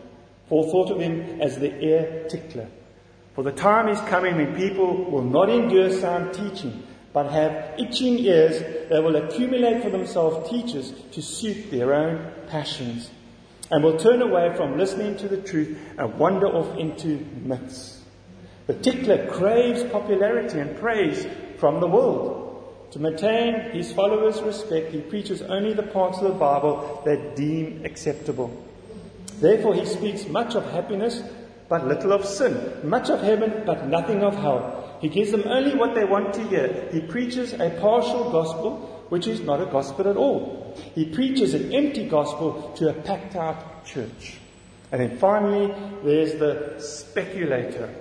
Paul 0.48 0.70
thought 0.70 0.90
of 0.90 1.00
him 1.00 1.40
as 1.40 1.58
the 1.58 1.74
ear 1.82 2.26
tickler. 2.28 2.68
For 3.34 3.42
the 3.42 3.52
time 3.52 3.88
is 3.88 3.98
coming 4.00 4.36
when 4.36 4.54
people 4.54 5.10
will 5.10 5.22
not 5.22 5.48
endure 5.48 5.90
sound 5.90 6.34
teaching, 6.34 6.82
but 7.12 7.30
have 7.30 7.78
itching 7.78 8.18
ears 8.18 8.62
They 8.90 9.00
will 9.00 9.16
accumulate 9.16 9.82
for 9.82 9.90
themselves 9.90 10.50
teachers 10.50 10.92
to 11.12 11.22
suit 11.22 11.70
their 11.70 11.94
own 11.94 12.30
passions, 12.48 13.10
and 13.70 13.82
will 13.82 13.96
turn 13.96 14.20
away 14.20 14.54
from 14.56 14.76
listening 14.76 15.16
to 15.16 15.28
the 15.28 15.38
truth 15.38 15.78
and 15.96 16.18
wander 16.18 16.46
off 16.46 16.76
into 16.78 17.24
myths. 17.42 18.02
The 18.66 18.74
tickler 18.74 19.26
craves 19.30 19.82
popularity 19.84 20.58
and 20.60 20.76
praise 20.78 21.26
from 21.58 21.80
the 21.80 21.86
world. 21.86 22.40
To 22.92 22.98
maintain 22.98 23.72
his 23.72 23.92
followers' 23.92 24.42
respect, 24.42 24.92
he 24.92 25.00
preaches 25.00 25.42
only 25.42 25.72
the 25.72 25.82
parts 25.82 26.18
of 26.18 26.24
the 26.24 26.38
Bible 26.38 27.02
that 27.04 27.34
deem 27.34 27.84
acceptable. 27.84 28.50
Therefore, 29.40 29.74
he 29.74 29.84
speaks 29.84 30.26
much 30.28 30.54
of 30.54 30.70
happiness, 30.70 31.22
but 31.68 31.86
little 31.86 32.12
of 32.12 32.24
sin, 32.24 32.80
much 32.84 33.10
of 33.10 33.20
heaven, 33.20 33.62
but 33.66 33.86
nothing 33.88 34.22
of 34.22 34.36
hell. 34.36 34.98
He 35.00 35.08
gives 35.08 35.30
them 35.30 35.44
only 35.46 35.74
what 35.74 35.94
they 35.94 36.04
want 36.04 36.34
to 36.34 36.48
hear. 36.48 36.88
He 36.92 37.00
preaches 37.00 37.52
a 37.52 37.70
partial 37.80 38.30
gospel, 38.30 39.06
which 39.08 39.26
is 39.26 39.40
not 39.40 39.60
a 39.60 39.66
gospel 39.66 40.08
at 40.08 40.16
all. 40.16 40.76
He 40.94 41.06
preaches 41.06 41.54
an 41.54 41.74
empty 41.74 42.08
gospel 42.08 42.72
to 42.76 42.88
a 42.88 42.94
packed 42.94 43.36
out 43.36 43.84
church. 43.84 44.38
And 44.92 45.00
then 45.00 45.18
finally, 45.18 45.74
there's 46.04 46.34
the 46.34 46.78
speculator. 46.78 47.92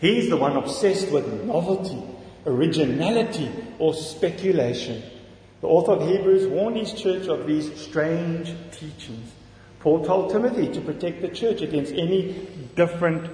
He's 0.00 0.28
the 0.28 0.36
one 0.36 0.56
obsessed 0.56 1.10
with 1.10 1.44
novelty, 1.44 2.02
originality, 2.46 3.50
or 3.78 3.94
speculation. 3.94 5.02
The 5.60 5.68
author 5.68 5.92
of 5.92 6.08
Hebrews 6.08 6.46
warned 6.48 6.76
his 6.76 6.92
church 6.92 7.28
of 7.28 7.46
these 7.46 7.74
strange 7.80 8.54
teachings. 8.72 9.32
Paul 9.86 10.04
told 10.04 10.32
Timothy 10.32 10.66
to 10.72 10.80
protect 10.80 11.22
the 11.22 11.28
church 11.28 11.62
against 11.62 11.92
any 11.92 12.48
different 12.74 13.30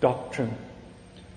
doctrine. 0.00 0.56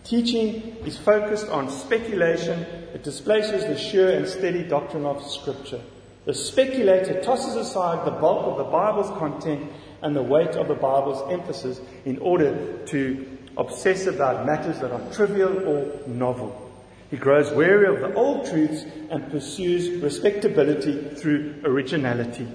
Teaching 0.05 0.77
is 0.86 0.98
focused 0.98 1.50
on 1.50 1.70
speculation. 1.70 2.62
It 2.93 3.03
displaces 3.03 3.65
the 3.65 3.77
sure 3.77 4.10
and 4.10 4.25
steady 4.25 4.63
doctrine 4.63 5.05
of 5.05 5.22
Scripture. 5.22 5.82
The 6.24 6.34
speculator 6.34 7.22
tosses 7.22 7.58
aside 7.58 8.05
the 8.05 8.12
bulk 8.12 8.46
of 8.46 8.58
the 8.58 8.72
Bible's 8.72 9.10
content 9.20 9.70
and 10.01 10.15
the 10.15 10.24
weight 10.24 10.55
of 10.55 10.70
the 10.70 10.75
Bible's 10.75 11.29
emphasis 11.29 11.82
in 12.05 12.20
order 12.20 12.77
to 12.86 13.38
obsess 13.58 14.05
about 14.05 14.46
matters 14.46 14.79
that 14.79 14.93
are 14.93 15.13
trivial 15.13 15.67
or 15.67 16.08
novel. 16.08 16.72
He 17.12 17.17
grows 17.17 17.51
weary 17.51 17.93
of 17.93 18.00
the 18.00 18.15
old 18.15 18.46
truths 18.46 18.86
and 19.10 19.29
pursues 19.29 20.01
respectability 20.01 21.15
through 21.15 21.55
originality. 21.65 22.48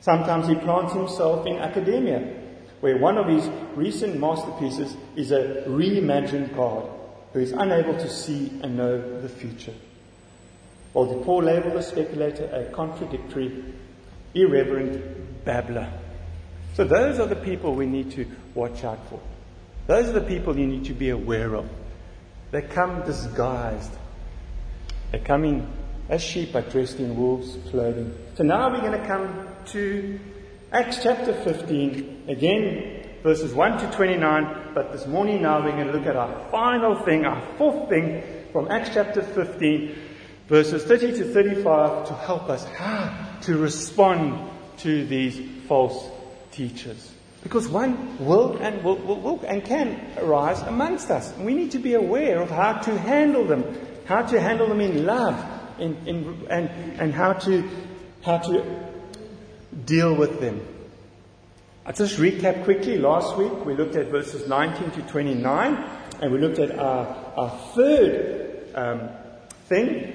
Sometimes 0.00 0.48
he 0.48 0.54
plants 0.54 0.94
himself 0.94 1.46
in 1.46 1.56
academia, 1.56 2.36
where 2.80 2.96
one 2.96 3.18
of 3.18 3.26
his 3.26 3.46
recent 3.76 4.18
masterpieces 4.18 4.96
is 5.14 5.30
a 5.30 5.64
reimagined 5.68 6.56
God 6.56 6.88
who 7.32 7.40
is 7.40 7.52
unable 7.52 7.94
to 7.94 8.08
see 8.08 8.50
and 8.62 8.76
know 8.76 9.20
the 9.20 9.28
future. 9.28 9.74
While 10.92 11.06
did 11.06 11.24
Paul 11.24 11.44
label 11.44 11.70
the 11.70 11.82
speculator 11.82 12.46
a 12.46 12.72
contradictory, 12.72 13.62
irreverent 14.34 15.44
babbler? 15.44 15.92
So 16.74 16.84
those 16.84 17.20
are 17.20 17.26
the 17.26 17.36
people 17.36 17.74
we 17.74 17.86
need 17.86 18.10
to 18.12 18.26
watch 18.54 18.82
out 18.84 18.98
for. 19.08 19.20
Those 19.86 20.08
are 20.08 20.12
the 20.12 20.20
people 20.22 20.58
you 20.58 20.66
need 20.66 20.86
to 20.86 20.94
be 20.94 21.10
aware 21.10 21.54
of. 21.54 21.68
They 22.50 22.62
come 22.62 23.04
disguised. 23.04 23.92
They 25.12 25.18
come 25.18 25.44
in 25.44 25.66
as 26.08 26.22
sheep 26.22 26.54
are 26.54 26.62
dressed 26.62 26.98
in 26.98 27.16
wolves' 27.16 27.56
clothing. 27.70 28.12
So 28.34 28.42
now 28.42 28.72
we're 28.72 28.80
going 28.80 29.00
to 29.00 29.06
come 29.06 29.46
to 29.66 30.18
Acts 30.72 31.02
chapter 31.02 31.32
15, 31.32 32.24
again, 32.28 33.08
verses 33.22 33.52
1 33.52 33.78
to 33.78 33.90
29. 33.90 34.72
But 34.74 34.92
this 34.92 35.06
morning 35.06 35.42
now 35.42 35.64
we're 35.64 35.72
going 35.72 35.86
to 35.86 35.92
look 35.92 36.06
at 36.06 36.16
our 36.16 36.48
final 36.50 36.94
thing, 37.04 37.24
our 37.24 37.42
fourth 37.56 37.88
thing 37.88 38.22
from 38.52 38.70
Acts 38.70 38.90
chapter 38.94 39.22
15, 39.22 39.96
verses 40.48 40.84
30 40.84 41.18
to 41.18 41.32
35 41.32 42.08
to 42.08 42.14
help 42.14 42.48
us 42.48 42.64
how 42.64 43.38
to 43.42 43.58
respond 43.58 44.50
to 44.78 45.04
these 45.06 45.40
false 45.66 46.08
teachers. 46.52 47.12
Because 47.42 47.68
one 47.68 48.24
will 48.24 48.58
and 48.58 48.84
will, 48.84 48.96
will, 48.96 49.20
will, 49.20 49.40
and 49.42 49.64
can 49.64 50.12
arise 50.18 50.60
amongst 50.62 51.10
us. 51.10 51.32
We 51.38 51.54
need 51.54 51.70
to 51.72 51.78
be 51.78 51.94
aware 51.94 52.42
of 52.42 52.50
how 52.50 52.74
to 52.74 52.98
handle 52.98 53.46
them, 53.46 53.64
how 54.04 54.22
to 54.22 54.40
handle 54.40 54.68
them 54.68 54.80
in 54.80 55.06
love, 55.06 55.42
in, 55.78 55.96
in, 56.06 56.46
and, 56.50 56.68
and 57.00 57.14
how 57.14 57.32
to 57.34 57.68
how 58.22 58.36
to 58.36 58.89
deal 59.84 60.14
with 60.14 60.40
them. 60.40 60.60
I'll 61.86 61.92
just 61.92 62.18
recap 62.18 62.64
quickly. 62.64 62.98
Last 62.98 63.36
week 63.36 63.64
we 63.64 63.74
looked 63.74 63.96
at 63.96 64.08
verses 64.08 64.48
19 64.48 64.90
to 64.92 65.02
29, 65.02 65.84
and 66.20 66.32
we 66.32 66.38
looked 66.38 66.58
at 66.58 66.78
our, 66.78 67.06
our 67.36 67.50
third 67.74 68.68
um, 68.74 69.08
thing 69.66 70.14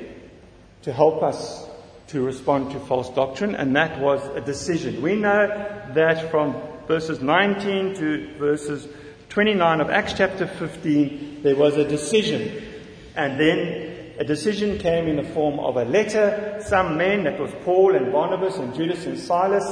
to 0.83 0.93
help 0.93 1.23
us 1.23 1.67
to 2.07 2.21
respond 2.21 2.71
to 2.71 2.79
false 2.79 3.09
doctrine, 3.09 3.55
and 3.55 3.75
that 3.75 3.99
was 3.99 4.25
a 4.35 4.41
decision. 4.41 5.01
We 5.01 5.15
know 5.15 5.47
that 5.93 6.29
from 6.29 6.55
verses 6.87 7.21
19 7.21 7.95
to 7.95 8.37
verses 8.37 8.87
29 9.29 9.81
of 9.81 9.89
Acts 9.89 10.13
chapter 10.13 10.47
15, 10.47 11.41
there 11.41 11.55
was 11.55 11.75
a 11.75 11.87
decision. 11.87 12.63
And 13.15 13.39
then 13.39 13.94
a 14.17 14.23
decision 14.23 14.77
came 14.77 15.07
in 15.07 15.17
the 15.17 15.23
form 15.23 15.59
of 15.59 15.75
a 15.75 15.83
letter. 15.83 16.61
Some 16.65 16.97
men, 16.97 17.23
that 17.25 17.39
was 17.39 17.51
Paul 17.63 17.95
and 17.95 18.11
Barnabas 18.11 18.55
and 18.57 18.73
Judas 18.73 19.05
and 19.05 19.19
Silas, 19.19 19.65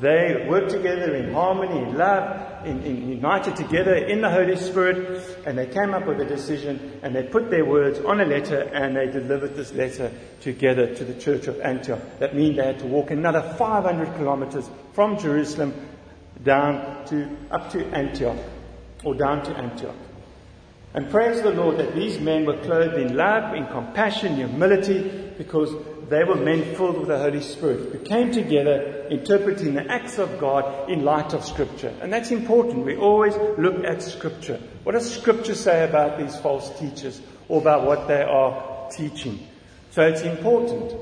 they 0.00 0.46
worked 0.48 0.70
together 0.70 1.14
in 1.14 1.32
harmony, 1.32 1.78
in 1.78 1.96
love, 1.96 2.66
in, 2.66 2.82
in, 2.82 3.08
united 3.08 3.54
together 3.54 3.94
in 3.94 4.20
the 4.20 4.30
Holy 4.30 4.56
Spirit, 4.56 5.38
and 5.46 5.58
they 5.58 5.66
came 5.66 5.92
up 5.92 6.06
with 6.06 6.20
a 6.20 6.24
decision 6.24 6.98
and 7.02 7.14
they 7.14 7.22
put 7.22 7.50
their 7.50 7.64
words 7.64 7.98
on 8.00 8.20
a 8.20 8.24
letter 8.24 8.62
and 8.72 8.96
they 8.96 9.06
delivered 9.06 9.54
this 9.54 9.72
letter 9.72 10.10
together 10.40 10.94
to 10.94 11.04
the 11.04 11.14
church 11.14 11.46
of 11.46 11.60
Antioch. 11.60 12.00
That 12.18 12.34
means 12.34 12.56
they 12.56 12.64
had 12.64 12.78
to 12.80 12.86
walk 12.86 13.10
another 13.10 13.42
500 13.58 14.16
kilometers 14.16 14.68
from 14.92 15.18
Jerusalem 15.18 15.74
down 16.42 17.04
to, 17.06 17.36
up 17.50 17.70
to 17.70 17.84
Antioch, 17.88 18.38
or 19.04 19.14
down 19.14 19.44
to 19.44 19.56
Antioch. 19.56 19.96
And 20.94 21.10
praise 21.10 21.42
the 21.42 21.50
Lord 21.50 21.78
that 21.78 21.94
these 21.96 22.20
men 22.20 22.44
were 22.44 22.56
clothed 22.58 22.94
in 22.94 23.16
love, 23.16 23.52
in 23.54 23.66
compassion, 23.66 24.36
humility, 24.36 25.32
because 25.36 25.74
they 26.08 26.22
were 26.22 26.36
men 26.36 26.76
filled 26.76 26.98
with 26.98 27.08
the 27.08 27.18
Holy 27.18 27.40
Spirit 27.40 27.92
who 27.92 27.98
came 27.98 28.30
together 28.30 29.06
interpreting 29.10 29.74
the 29.74 29.90
acts 29.90 30.18
of 30.18 30.38
God 30.38 30.88
in 30.88 31.04
light 31.04 31.32
of 31.32 31.44
Scripture. 31.44 31.92
And 32.00 32.12
that's 32.12 32.30
important. 32.30 32.84
We 32.84 32.96
always 32.96 33.34
look 33.58 33.84
at 33.84 34.02
Scripture. 34.02 34.60
What 34.84 34.92
does 34.92 35.12
Scripture 35.12 35.56
say 35.56 35.82
about 35.82 36.16
these 36.16 36.36
false 36.36 36.78
teachers 36.78 37.20
or 37.48 37.60
about 37.60 37.86
what 37.86 38.06
they 38.06 38.22
are 38.22 38.88
teaching? 38.90 39.48
So 39.90 40.02
it's 40.02 40.22
important 40.22 40.94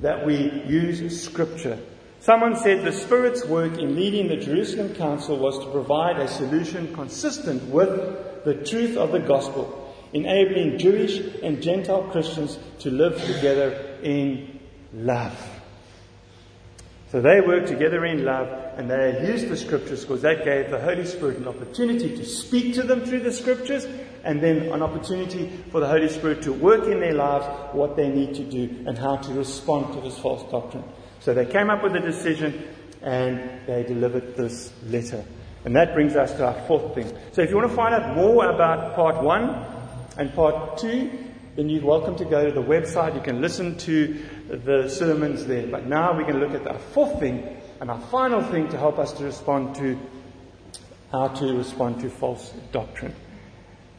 that 0.00 0.24
we 0.24 0.62
use 0.66 1.20
Scripture. 1.20 1.78
Someone 2.20 2.54
said 2.56 2.84
the 2.84 2.92
Spirit's 2.92 3.44
work 3.46 3.78
in 3.78 3.96
leading 3.96 4.28
the 4.28 4.36
Jerusalem 4.36 4.94
Council 4.94 5.38
was 5.38 5.58
to 5.58 5.70
provide 5.72 6.20
a 6.20 6.28
solution 6.28 6.94
consistent 6.94 7.62
with 7.64 8.27
the 8.48 8.64
truth 8.64 8.96
of 8.96 9.12
the 9.12 9.18
gospel, 9.18 9.94
enabling 10.14 10.78
Jewish 10.78 11.18
and 11.42 11.62
Gentile 11.62 12.04
Christians 12.04 12.58
to 12.78 12.90
live 12.90 13.22
together 13.26 13.98
in 14.02 14.58
love. 14.94 15.36
So 17.12 17.20
they 17.20 17.42
worked 17.42 17.68
together 17.68 18.06
in 18.06 18.24
love 18.24 18.48
and 18.78 18.90
they 18.90 19.26
used 19.26 19.48
the 19.48 19.56
scriptures 19.56 20.02
because 20.02 20.22
that 20.22 20.44
gave 20.44 20.70
the 20.70 20.80
Holy 20.80 21.04
Spirit 21.04 21.36
an 21.36 21.48
opportunity 21.48 22.16
to 22.16 22.24
speak 22.24 22.74
to 22.74 22.82
them 22.82 23.04
through 23.04 23.20
the 23.20 23.32
scriptures 23.32 23.86
and 24.24 24.42
then 24.42 24.72
an 24.72 24.82
opportunity 24.82 25.50
for 25.70 25.80
the 25.80 25.86
Holy 25.86 26.08
Spirit 26.08 26.40
to 26.42 26.52
work 26.54 26.84
in 26.84 27.00
their 27.00 27.14
lives 27.14 27.46
what 27.74 27.96
they 27.96 28.08
need 28.08 28.34
to 28.34 28.44
do 28.44 28.84
and 28.86 28.96
how 28.96 29.16
to 29.16 29.32
respond 29.34 29.92
to 29.92 30.00
this 30.00 30.18
false 30.18 30.50
doctrine. 30.50 30.84
So 31.20 31.34
they 31.34 31.46
came 31.46 31.68
up 31.68 31.82
with 31.82 31.94
a 31.96 32.00
decision 32.00 32.64
and 33.02 33.66
they 33.66 33.82
delivered 33.84 34.36
this 34.36 34.72
letter. 34.86 35.22
And 35.68 35.76
that 35.76 35.92
brings 35.92 36.16
us 36.16 36.32
to 36.32 36.46
our 36.46 36.66
fourth 36.66 36.94
thing. 36.94 37.14
So 37.32 37.42
if 37.42 37.50
you 37.50 37.56
want 37.56 37.68
to 37.68 37.76
find 37.76 37.94
out 37.94 38.16
more 38.16 38.48
about 38.48 38.94
part 38.94 39.22
one 39.22 39.66
and 40.16 40.32
part 40.32 40.78
two, 40.78 41.10
then 41.56 41.68
you're 41.68 41.84
welcome 41.84 42.16
to 42.16 42.24
go 42.24 42.46
to 42.46 42.50
the 42.50 42.62
website. 42.62 43.14
You 43.14 43.20
can 43.20 43.42
listen 43.42 43.76
to 43.80 44.18
the 44.48 44.88
sermons 44.88 45.44
there. 45.44 45.66
But 45.66 45.86
now 45.86 46.16
we're 46.16 46.22
going 46.22 46.40
to 46.40 46.46
look 46.46 46.58
at 46.58 46.66
our 46.66 46.78
fourth 46.78 47.20
thing 47.20 47.54
and 47.82 47.90
our 47.90 48.00
final 48.00 48.42
thing 48.44 48.70
to 48.70 48.78
help 48.78 48.98
us 48.98 49.12
to 49.18 49.24
respond 49.24 49.74
to 49.74 49.98
how 51.12 51.28
to 51.28 51.58
respond 51.58 52.00
to 52.00 52.08
false 52.08 52.50
doctrine. 52.72 53.14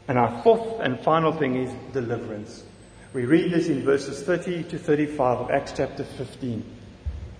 And 0.08 0.18
our 0.18 0.42
fourth 0.42 0.80
and 0.80 0.98
final 0.98 1.30
thing 1.30 1.54
is 1.54 1.72
deliverance. 1.92 2.64
We 3.12 3.26
read 3.26 3.52
this 3.52 3.68
in 3.68 3.84
verses 3.84 4.24
30 4.24 4.64
to 4.64 4.76
35 4.76 5.38
of 5.38 5.50
Acts 5.52 5.74
chapter 5.76 6.02
15. 6.02 6.64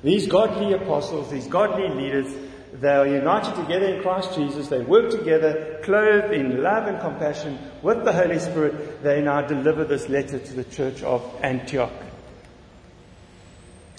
These 0.04 0.28
godly 0.28 0.74
apostles, 0.74 1.32
these 1.32 1.48
godly 1.48 1.88
leaders, 1.88 2.32
they 2.72 2.88
are 2.88 3.06
united 3.06 3.54
together 3.56 3.86
in 3.86 4.02
Christ 4.02 4.34
Jesus. 4.34 4.68
They 4.68 4.80
work 4.80 5.10
together, 5.10 5.80
clothed 5.82 6.32
in 6.32 6.62
love 6.62 6.86
and 6.86 7.00
compassion 7.00 7.58
with 7.82 8.04
the 8.04 8.12
Holy 8.12 8.38
Spirit. 8.38 9.02
They 9.02 9.20
now 9.20 9.42
deliver 9.42 9.84
this 9.84 10.08
letter 10.08 10.38
to 10.38 10.52
the 10.52 10.64
church 10.64 11.02
of 11.02 11.22
Antioch. 11.42 11.92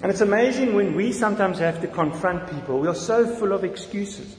And 0.01 0.11
it's 0.11 0.21
amazing 0.21 0.73
when 0.73 0.95
we 0.95 1.11
sometimes 1.11 1.59
have 1.59 1.81
to 1.81 1.87
confront 1.87 2.49
people. 2.49 2.79
We 2.79 2.87
are 2.87 2.95
so 2.95 3.35
full 3.35 3.51
of 3.51 3.63
excuses. 3.63 4.35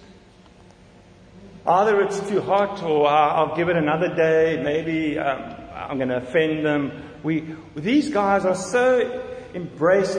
Either 1.65 2.01
it's 2.01 2.19
too 2.29 2.41
hot 2.41 2.83
or 2.83 3.07
I'll 3.07 3.55
give 3.55 3.69
it 3.69 3.77
another 3.77 4.13
day. 4.15 4.61
Maybe 4.63 5.19
um, 5.19 5.55
I'm 5.73 5.99
going 5.99 6.09
to 6.09 6.17
offend 6.17 6.67
them. 6.67 6.91
We, 7.23 7.55
these 7.77 8.11
guys 8.11 8.45
are 8.45 8.57
so 8.57 9.23
embraced 9.55 10.19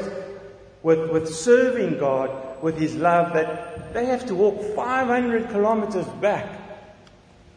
with, 0.83 1.09
with 1.09 1.33
serving 1.33 1.97
God 1.97 2.61
with 2.61 2.77
His 2.77 2.95
love 2.95 3.33
that 3.33 3.93
they 3.93 4.05
have 4.05 4.25
to 4.27 4.35
walk 4.35 4.61
500 4.75 5.49
kilometers 5.49 6.05
back, 6.21 6.59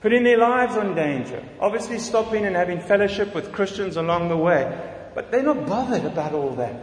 putting 0.00 0.24
their 0.24 0.38
lives 0.38 0.76
on 0.76 0.94
danger, 0.94 1.42
obviously 1.60 1.98
stopping 1.98 2.46
and 2.46 2.56
having 2.56 2.80
fellowship 2.80 3.34
with 3.34 3.52
Christians 3.52 3.96
along 3.96 4.28
the 4.28 4.36
way. 4.36 4.92
But 5.14 5.30
they're 5.30 5.42
not 5.42 5.66
bothered 5.66 6.04
about 6.04 6.32
all 6.32 6.54
that. 6.56 6.74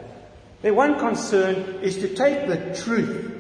Their 0.62 0.74
one 0.74 1.00
concern 1.00 1.56
is 1.82 1.98
to 1.98 2.14
take 2.14 2.48
the 2.48 2.76
truth 2.82 3.32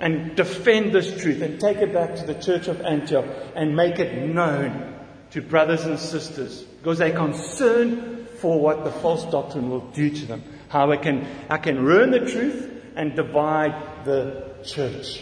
and 0.00 0.34
defend 0.34 0.92
this 0.92 1.22
truth 1.22 1.40
and 1.42 1.60
take 1.60 1.76
it 1.76 1.92
back 1.92 2.16
to 2.16 2.26
the 2.26 2.34
church 2.34 2.66
of 2.66 2.80
Antioch 2.80 3.26
and 3.54 3.76
make 3.76 3.98
it 3.98 4.28
known 4.28 4.94
to 5.30 5.40
brothers 5.40 5.84
and 5.84 5.98
sisters 5.98 6.62
because 6.62 6.98
they're 6.98 7.16
concerned 7.16 8.28
for 8.38 8.58
what 8.58 8.82
the 8.82 8.90
false 8.90 9.24
doctrine 9.30 9.70
will 9.70 9.86
do 9.92 10.10
to 10.10 10.26
them. 10.26 10.42
How 10.72 10.90
it 10.92 11.02
can, 11.02 11.26
I 11.50 11.58
can 11.58 11.84
ruin 11.84 12.10
the 12.10 12.20
truth 12.20 12.66
and 12.96 13.14
divide 13.14 14.06
the 14.06 14.54
church. 14.64 15.20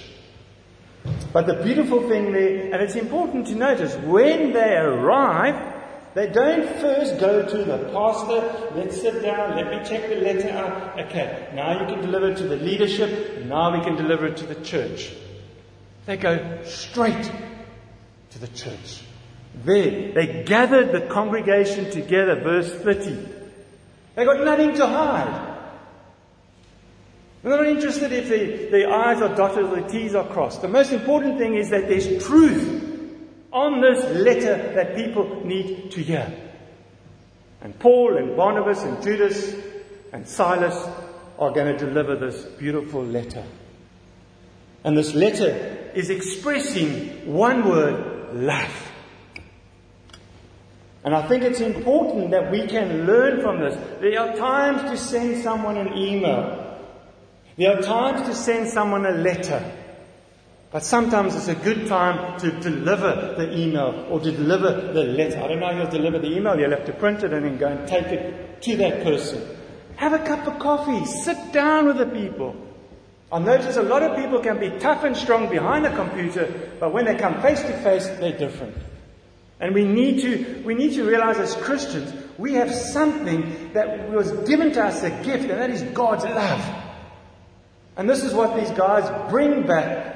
But 1.32 1.48
the 1.48 1.54
beautiful 1.54 2.08
thing 2.08 2.30
there, 2.30 2.72
and 2.72 2.80
it's 2.80 2.94
important 2.94 3.48
to 3.48 3.56
notice, 3.56 3.96
when 3.96 4.52
they 4.52 4.76
arrive, 4.76 5.74
they 6.14 6.28
don't 6.28 6.68
first 6.78 7.18
go 7.18 7.44
to 7.44 7.64
the 7.64 7.90
pastor, 7.92 8.76
let's 8.76 9.00
sit 9.00 9.22
down, 9.22 9.56
let 9.56 9.70
me 9.72 9.88
check 9.88 10.08
the 10.08 10.20
letter 10.20 10.50
out. 10.50 11.00
Okay, 11.00 11.48
now 11.52 11.80
you 11.80 11.86
can 11.92 12.00
deliver 12.00 12.30
it 12.30 12.36
to 12.36 12.46
the 12.46 12.56
leadership, 12.56 13.44
now 13.46 13.76
we 13.76 13.82
can 13.82 13.96
deliver 13.96 14.26
it 14.26 14.36
to 14.36 14.46
the 14.46 14.60
church. 14.62 15.12
They 16.06 16.16
go 16.16 16.62
straight 16.62 17.32
to 18.30 18.38
the 18.38 18.48
church. 18.48 19.02
There, 19.64 20.12
they 20.12 20.44
gathered 20.46 20.92
the 20.92 21.08
congregation 21.08 21.90
together, 21.90 22.36
verse 22.36 22.72
30. 22.72 23.39
They 24.14 24.24
got 24.24 24.44
nothing 24.44 24.74
to 24.74 24.86
hide. 24.86 25.50
We're 27.42 27.56
not 27.56 27.66
interested 27.66 28.12
if 28.12 28.28
the, 28.28 28.68
the 28.70 28.90
I's 28.90 29.22
are 29.22 29.34
dotted 29.34 29.64
or 29.64 29.80
the 29.80 29.88
T's 29.88 30.14
are 30.14 30.26
crossed. 30.26 30.60
The 30.60 30.68
most 30.68 30.92
important 30.92 31.38
thing 31.38 31.54
is 31.54 31.70
that 31.70 31.88
there's 31.88 32.22
truth 32.24 32.80
on 33.52 33.80
this 33.80 34.04
letter 34.16 34.74
that 34.74 34.94
people 34.94 35.44
need 35.44 35.90
to 35.92 36.02
hear. 36.02 36.32
And 37.62 37.78
Paul 37.78 38.16
and 38.16 38.36
Barnabas 38.36 38.82
and 38.82 39.02
Judas 39.02 39.54
and 40.12 40.26
Silas 40.26 40.76
are 41.38 41.50
going 41.50 41.76
to 41.76 41.86
deliver 41.86 42.16
this 42.16 42.44
beautiful 42.44 43.02
letter. 43.02 43.44
And 44.84 44.96
this 44.96 45.14
letter 45.14 45.90
is 45.94 46.10
expressing 46.10 47.32
one 47.32 47.68
word, 47.68 48.34
love. 48.34 48.89
And 51.02 51.14
I 51.14 51.26
think 51.28 51.42
it's 51.44 51.60
important 51.60 52.30
that 52.32 52.50
we 52.50 52.66
can 52.66 53.06
learn 53.06 53.40
from 53.40 53.60
this. 53.60 53.74
There 54.00 54.20
are 54.20 54.36
times 54.36 54.90
to 54.90 54.96
send 54.96 55.42
someone 55.42 55.76
an 55.76 55.96
email 55.96 56.70
there 57.60 57.76
are 57.76 57.82
times 57.82 58.26
to 58.26 58.34
send 58.34 58.68
someone 58.68 59.04
a 59.04 59.10
letter, 59.10 59.62
but 60.70 60.82
sometimes 60.82 61.36
it's 61.36 61.48
a 61.48 61.54
good 61.54 61.88
time 61.88 62.38
to 62.40 62.52
deliver 62.52 63.34
the 63.36 63.54
email 63.54 64.06
or 64.08 64.18
to 64.18 64.32
deliver 64.32 64.92
the 64.94 65.04
letter. 65.04 65.42
I 65.42 65.48
don't 65.48 65.60
know 65.60 65.66
how 65.66 65.76
you'll 65.76 65.90
deliver 65.90 66.18
the 66.18 66.34
email. 66.34 66.58
You'll 66.58 66.70
have 66.70 66.86
to 66.86 66.94
print 66.94 67.22
it 67.22 67.34
and 67.34 67.44
then 67.44 67.58
go 67.58 67.66
and 67.66 67.86
take 67.86 68.06
it 68.06 68.62
to 68.62 68.76
that 68.78 69.02
person. 69.02 69.46
Have 69.96 70.14
a 70.14 70.20
cup 70.20 70.46
of 70.46 70.58
coffee. 70.58 71.04
Sit 71.04 71.52
down 71.52 71.86
with 71.86 71.98
the 71.98 72.06
people. 72.06 72.56
I 73.30 73.40
notice 73.40 73.76
a 73.76 73.82
lot 73.82 74.02
of 74.02 74.16
people 74.16 74.40
can 74.40 74.58
be 74.58 74.70
tough 74.78 75.04
and 75.04 75.14
strong 75.14 75.50
behind 75.50 75.84
a 75.84 75.94
computer, 75.94 76.72
but 76.80 76.94
when 76.94 77.04
they 77.04 77.16
come 77.16 77.42
face 77.42 77.60
to 77.60 77.72
face, 77.82 78.06
they're 78.06 78.38
different. 78.38 78.74
And 79.60 79.74
we 79.74 79.84
need 79.84 80.22
to, 80.22 80.62
we 80.64 80.74
need 80.74 80.94
to 80.94 81.04
realize 81.04 81.38
as 81.38 81.54
Christians, 81.54 82.12
we 82.38 82.54
have 82.54 82.74
something 82.74 83.72
that 83.74 84.10
was 84.10 84.32
given 84.48 84.72
to 84.72 84.84
us 84.84 85.02
a 85.02 85.10
gift, 85.10 85.50
and 85.50 85.60
that 85.60 85.70
is 85.70 85.82
God's 85.82 86.24
love. 86.24 86.84
And 87.96 88.08
this 88.08 88.24
is 88.24 88.32
what 88.32 88.58
these 88.58 88.70
guys 88.70 89.30
bring 89.30 89.66
back 89.66 90.10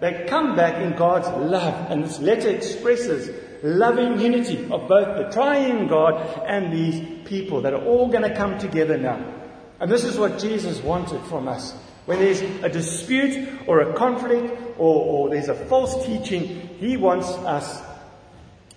They 0.00 0.26
come 0.28 0.54
back 0.54 0.80
in 0.80 0.96
God's 0.96 1.28
love, 1.28 1.90
and 1.90 2.04
this 2.04 2.20
letter 2.20 2.50
expresses 2.50 3.30
loving 3.62 4.20
unity 4.20 4.62
of 4.70 4.86
both 4.88 5.16
the 5.16 5.28
triune 5.32 5.88
God 5.88 6.44
and 6.46 6.72
these 6.72 7.26
people 7.26 7.62
that 7.62 7.74
are 7.74 7.84
all 7.84 8.08
going 8.08 8.22
to 8.22 8.34
come 8.36 8.58
together 8.58 8.96
now. 8.96 9.34
And 9.80 9.90
this 9.90 10.04
is 10.04 10.16
what 10.16 10.38
Jesus 10.38 10.80
wanted 10.82 11.20
from 11.22 11.48
us. 11.48 11.72
When 12.06 12.20
there's 12.20 12.40
a 12.40 12.68
dispute 12.68 13.48
or 13.66 13.80
a 13.80 13.94
conflict 13.94 14.78
or, 14.78 15.04
or 15.04 15.30
there's 15.30 15.48
a 15.48 15.54
false 15.54 16.06
teaching, 16.06 16.68
He 16.78 16.96
wants 16.96 17.28
us 17.28 17.82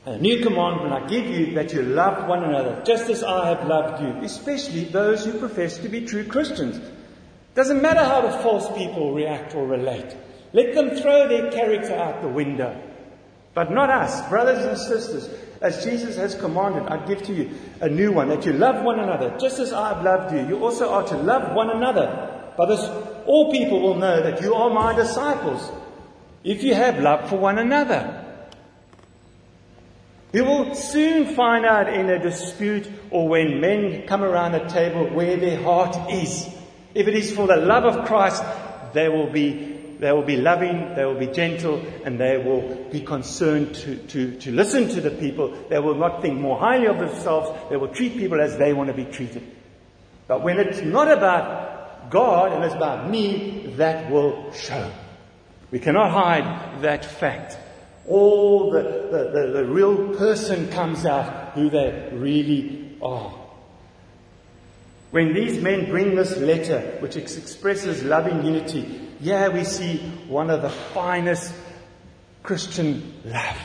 a 0.06 0.18
new 0.18 0.42
commandment 0.42 0.94
I 0.94 1.08
give 1.08 1.28
you 1.28 1.54
that 1.54 1.74
you 1.74 1.84
love 1.84 2.28
one 2.28 2.44
another, 2.44 2.82
just 2.84 3.10
as 3.10 3.24
I 3.24 3.50
have 3.50 3.68
loved 3.68 4.02
you, 4.02 4.26
especially 4.26 4.86
those 4.86 5.24
who 5.24 5.38
profess 5.38 5.78
to 5.80 5.90
be 5.90 6.06
true 6.06 6.24
Christians. 6.24 6.82
Doesn't 7.54 7.82
matter 7.82 8.04
how 8.04 8.22
the 8.22 8.32
false 8.40 8.68
people 8.76 9.14
react 9.14 9.54
or 9.54 9.68
relate. 9.68 10.16
Let 10.54 10.74
them 10.74 10.96
throw 10.96 11.28
their 11.28 11.52
character 11.52 11.94
out 11.94 12.22
the 12.22 12.30
window. 12.30 12.82
But 13.54 13.72
not 13.72 13.90
us, 13.90 14.28
brothers 14.28 14.66
and 14.66 14.78
sisters. 14.78 15.30
As 15.62 15.84
Jesus 15.84 16.16
has 16.16 16.34
commanded, 16.34 16.84
I 16.88 17.06
give 17.06 17.22
to 17.24 17.34
you 17.34 17.52
a 17.82 17.88
new 17.88 18.12
one, 18.12 18.30
that 18.30 18.46
you 18.46 18.54
love 18.54 18.84
one 18.84 19.00
another, 19.00 19.38
just 19.40 19.60
as 19.60 19.72
I 19.72 19.94
have 19.94 20.04
loved 20.04 20.34
you. 20.34 20.48
You 20.48 20.64
also 20.64 20.90
are 20.90 21.04
to 21.10 21.18
love 21.18 21.54
one 21.54 21.70
another. 21.70 22.54
By 22.58 22.66
this, 22.66 22.84
all 23.28 23.52
people 23.52 23.80
will 23.80 23.98
know 23.98 24.24
that 24.24 24.42
you 24.42 24.56
are 24.56 24.72
my 24.72 24.96
disciples, 24.96 25.70
if 26.44 26.64
you 26.64 26.74
have 26.74 27.00
love 27.00 27.30
for 27.30 27.38
one 27.38 27.60
another. 27.60 28.21
You 30.34 30.46
will 30.46 30.76
soon 30.76 31.36
find 31.36 31.66
out 31.66 31.92
in 31.94 32.10
a 32.10 32.18
dispute 32.18 32.90
or 33.10 33.28
when 33.28 33.60
men 33.60 34.08
come 34.08 34.24
around 34.24 34.56
a 34.56 34.70
table 34.70 35.08
where 35.08 35.36
their 35.36 35.62
heart 35.62 36.12
is. 36.12 36.48
If 36.94 37.08
it 37.08 37.16
is 37.16 37.36
for 37.36 37.48
the 37.48 37.58
love 37.58 37.84
of 37.84 38.06
Christ, 38.06 38.44
they 38.94 39.10
will 39.10 39.30
be 39.30 39.72
they 40.02 40.12
will 40.12 40.24
be 40.24 40.38
loving, 40.38 40.96
they 40.96 41.06
will 41.06 41.20
be 41.20 41.28
gentle, 41.28 41.80
and 42.04 42.20
they 42.20 42.36
will 42.40 42.90
be 42.92 43.02
concerned 43.02 43.76
to, 43.76 43.98
to, 44.08 44.36
to 44.40 44.52
listen 44.52 44.88
to 44.90 45.00
the 45.00 45.12
people. 45.12 45.56
They 45.70 45.78
will 45.78 45.94
not 45.94 46.24
think 46.24 46.40
more 46.40 46.58
highly 46.58 46.88
of 46.88 46.98
themselves. 46.98 47.52
They 47.70 47.78
will 47.78 47.90
treat 47.90 48.18
people 48.18 48.42
as 48.42 48.58
they 48.58 48.74
want 48.74 48.88
to 48.88 48.96
be 48.96 49.06
treated. 49.06 49.44
But 50.28 50.42
when 50.42 50.60
it's 50.60 50.82
not 50.82 51.12
about 51.12 52.10
God 52.10 52.52
and 52.52 52.64
it's 52.64 52.74
about 52.74 53.12
me, 53.12 53.76
that 53.78 54.10
will 54.10 54.52
show. 54.54 54.92
We 55.70 55.78
cannot 55.78 56.10
hide 56.10 56.82
that 56.82 57.06
fact. 57.06 57.56
All 58.08 58.72
the, 58.72 58.82
the, 58.82 59.32
the, 59.32 59.52
the 59.54 59.66
real 59.66 60.16
person 60.16 60.70
comes 60.70 61.06
out 61.06 61.54
who 61.54 61.70
they 61.70 62.10
really 62.14 62.98
are. 63.02 63.34
When 65.12 65.34
these 65.34 65.62
men 65.62 65.90
bring 65.90 66.16
this 66.16 66.38
letter, 66.38 66.98
which 67.00 67.18
expresses 67.18 68.04
loving 68.04 68.46
unity, 68.46 69.10
yeah, 69.20 69.50
we 69.50 69.66
see 69.66 69.98
one 70.28 70.50
of 70.50 70.62
the 70.62 70.70
finest 70.70 71.54
Christian 72.44 73.14
love. 73.26 73.58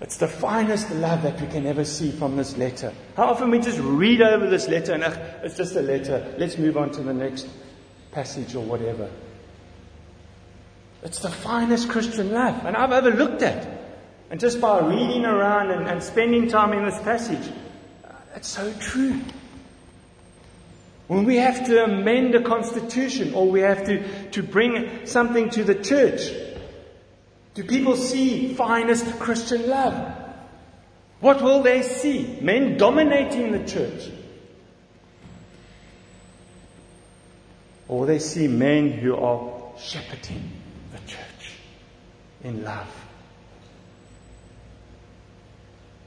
It's 0.00 0.16
the 0.16 0.28
finest 0.28 0.90
love 0.92 1.22
that 1.22 1.40
we 1.40 1.46
can 1.48 1.66
ever 1.66 1.84
see 1.84 2.10
from 2.10 2.36
this 2.36 2.56
letter. 2.56 2.92
How 3.16 3.24
often 3.24 3.50
we 3.50 3.58
just 3.58 3.78
read 3.80 4.22
over 4.22 4.48
this 4.48 4.68
letter 4.68 4.92
and 4.92 5.02
it's 5.44 5.56
just 5.56 5.76
a 5.76 5.82
letter. 5.82 6.34
Let's 6.38 6.56
move 6.56 6.76
on 6.76 6.90
to 6.92 7.02
the 7.02 7.12
next 7.12 7.48
passage 8.12 8.54
or 8.54 8.64
whatever. 8.64 9.10
It's 11.02 11.20
the 11.20 11.30
finest 11.30 11.88
Christian 11.88 12.32
love. 12.32 12.64
And 12.64 12.76
I've 12.76 12.92
overlooked 12.92 13.40
that. 13.40 13.66
And 14.30 14.38
just 14.38 14.60
by 14.60 14.80
reading 14.80 15.24
around 15.24 15.70
and, 15.70 15.88
and 15.88 16.02
spending 16.02 16.48
time 16.48 16.72
in 16.72 16.84
this 16.84 16.98
passage, 17.00 17.50
uh, 18.04 18.12
it's 18.36 18.48
so 18.48 18.72
true. 18.78 19.20
When 21.08 21.24
we 21.24 21.36
have 21.36 21.66
to 21.66 21.84
amend 21.84 22.34
a 22.36 22.42
constitution 22.42 23.34
or 23.34 23.50
we 23.50 23.60
have 23.60 23.84
to, 23.86 24.30
to 24.30 24.42
bring 24.42 25.06
something 25.06 25.50
to 25.50 25.64
the 25.64 25.74
church, 25.74 26.30
do 27.54 27.64
people 27.64 27.96
see 27.96 28.54
finest 28.54 29.18
Christian 29.18 29.68
love? 29.68 30.16
What 31.18 31.42
will 31.42 31.62
they 31.62 31.82
see? 31.82 32.38
Men 32.40 32.76
dominating 32.76 33.50
the 33.50 33.64
church. 33.64 34.10
Or 37.88 38.06
they 38.06 38.20
see 38.20 38.46
men 38.46 38.92
who 38.92 39.16
are 39.16 39.72
shepherding 39.78 40.59
the 40.92 40.98
church 41.06 41.58
in 42.42 42.64
love. 42.64 42.88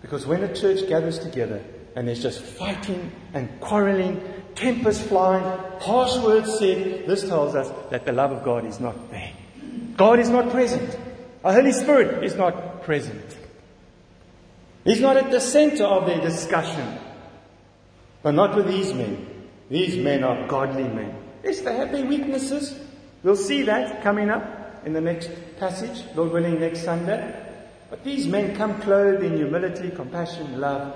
Because 0.01 0.25
when 0.25 0.43
a 0.43 0.53
church 0.53 0.87
gathers 0.87 1.19
together 1.19 1.63
and 1.95 2.07
there's 2.07 2.21
just 2.21 2.41
fighting 2.41 3.11
and 3.33 3.49
quarreling 3.61 4.21
tempers 4.55 5.01
flying, 5.01 5.43
harsh 5.79 6.17
words 6.17 6.59
said, 6.59 7.07
this 7.07 7.27
tells 7.27 7.55
us 7.55 7.71
that 7.89 8.05
the 8.05 8.11
love 8.11 8.31
of 8.31 8.43
God 8.43 8.65
is 8.65 8.79
not 8.79 9.09
there. 9.11 9.31
God 9.95 10.19
is 10.19 10.29
not 10.29 10.49
present. 10.49 10.97
Our 11.43 11.53
Holy 11.53 11.71
Spirit 11.71 12.23
is 12.23 12.35
not 12.35 12.83
present. 12.83 13.37
He's 14.83 14.99
not 14.99 15.17
at 15.17 15.31
the 15.31 15.39
center 15.39 15.85
of 15.85 16.05
their 16.05 16.19
discussion. 16.21 16.97
But 18.21 18.33
not 18.33 18.55
with 18.55 18.67
these 18.67 18.93
men. 18.93 19.49
These 19.69 19.97
men 19.97 20.23
are 20.23 20.47
godly 20.47 20.83
men. 20.83 21.15
Yes, 21.43 21.61
they 21.61 21.75
have 21.75 21.91
their 21.91 22.05
weaknesses. 22.05 22.77
We'll 23.23 23.35
see 23.35 23.63
that 23.63 24.03
coming 24.03 24.29
up 24.29 24.62
in 24.85 24.93
the 24.93 25.01
next 25.01 25.29
passage, 25.59 26.03
Lord 26.15 26.31
willing, 26.31 26.59
next 26.59 26.83
Sunday. 26.83 27.33
But 27.89 28.03
these 28.03 28.27
men 28.27 28.55
come 28.55 28.81
clothed 28.81 29.23
in 29.23 29.37
humility, 29.37 29.91
compassion, 29.91 30.59
love, 30.59 30.95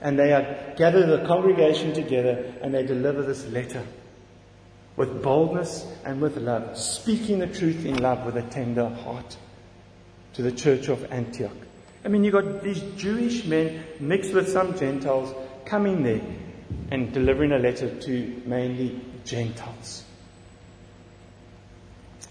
and 0.00 0.18
they 0.18 0.28
gather 0.76 1.06
the 1.06 1.26
congregation 1.26 1.92
together 1.92 2.54
and 2.62 2.72
they 2.72 2.84
deliver 2.84 3.22
this 3.22 3.46
letter 3.48 3.84
with 4.96 5.22
boldness 5.22 5.86
and 6.04 6.20
with 6.20 6.36
love, 6.36 6.76
speaking 6.76 7.38
the 7.38 7.46
truth 7.46 7.84
in 7.84 7.96
love 7.96 8.24
with 8.24 8.36
a 8.36 8.42
tender 8.50 8.88
heart 8.88 9.36
to 10.34 10.42
the 10.42 10.52
church 10.52 10.88
of 10.88 11.04
Antioch. 11.12 11.56
I 12.04 12.08
mean, 12.08 12.24
you've 12.24 12.32
got 12.32 12.62
these 12.62 12.80
Jewish 12.96 13.44
men 13.44 13.84
mixed 13.98 14.32
with 14.32 14.48
some 14.48 14.78
Gentiles 14.78 15.34
coming 15.64 16.02
there 16.02 16.22
and 16.90 17.12
delivering 17.12 17.52
a 17.52 17.58
letter 17.58 17.94
to 18.00 18.42
mainly 18.46 19.00
Gentiles. 19.24 20.04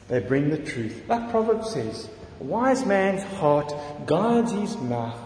They 0.09 0.19
bring 0.19 0.49
the 0.49 0.57
truth. 0.57 1.03
Like 1.07 1.29
Proverbs 1.29 1.71
says, 1.71 2.09
a 2.39 2.43
wise 2.43 2.85
man's 2.85 3.23
heart 3.35 3.73
guards 4.05 4.51
his 4.51 4.75
mouth, 4.77 5.19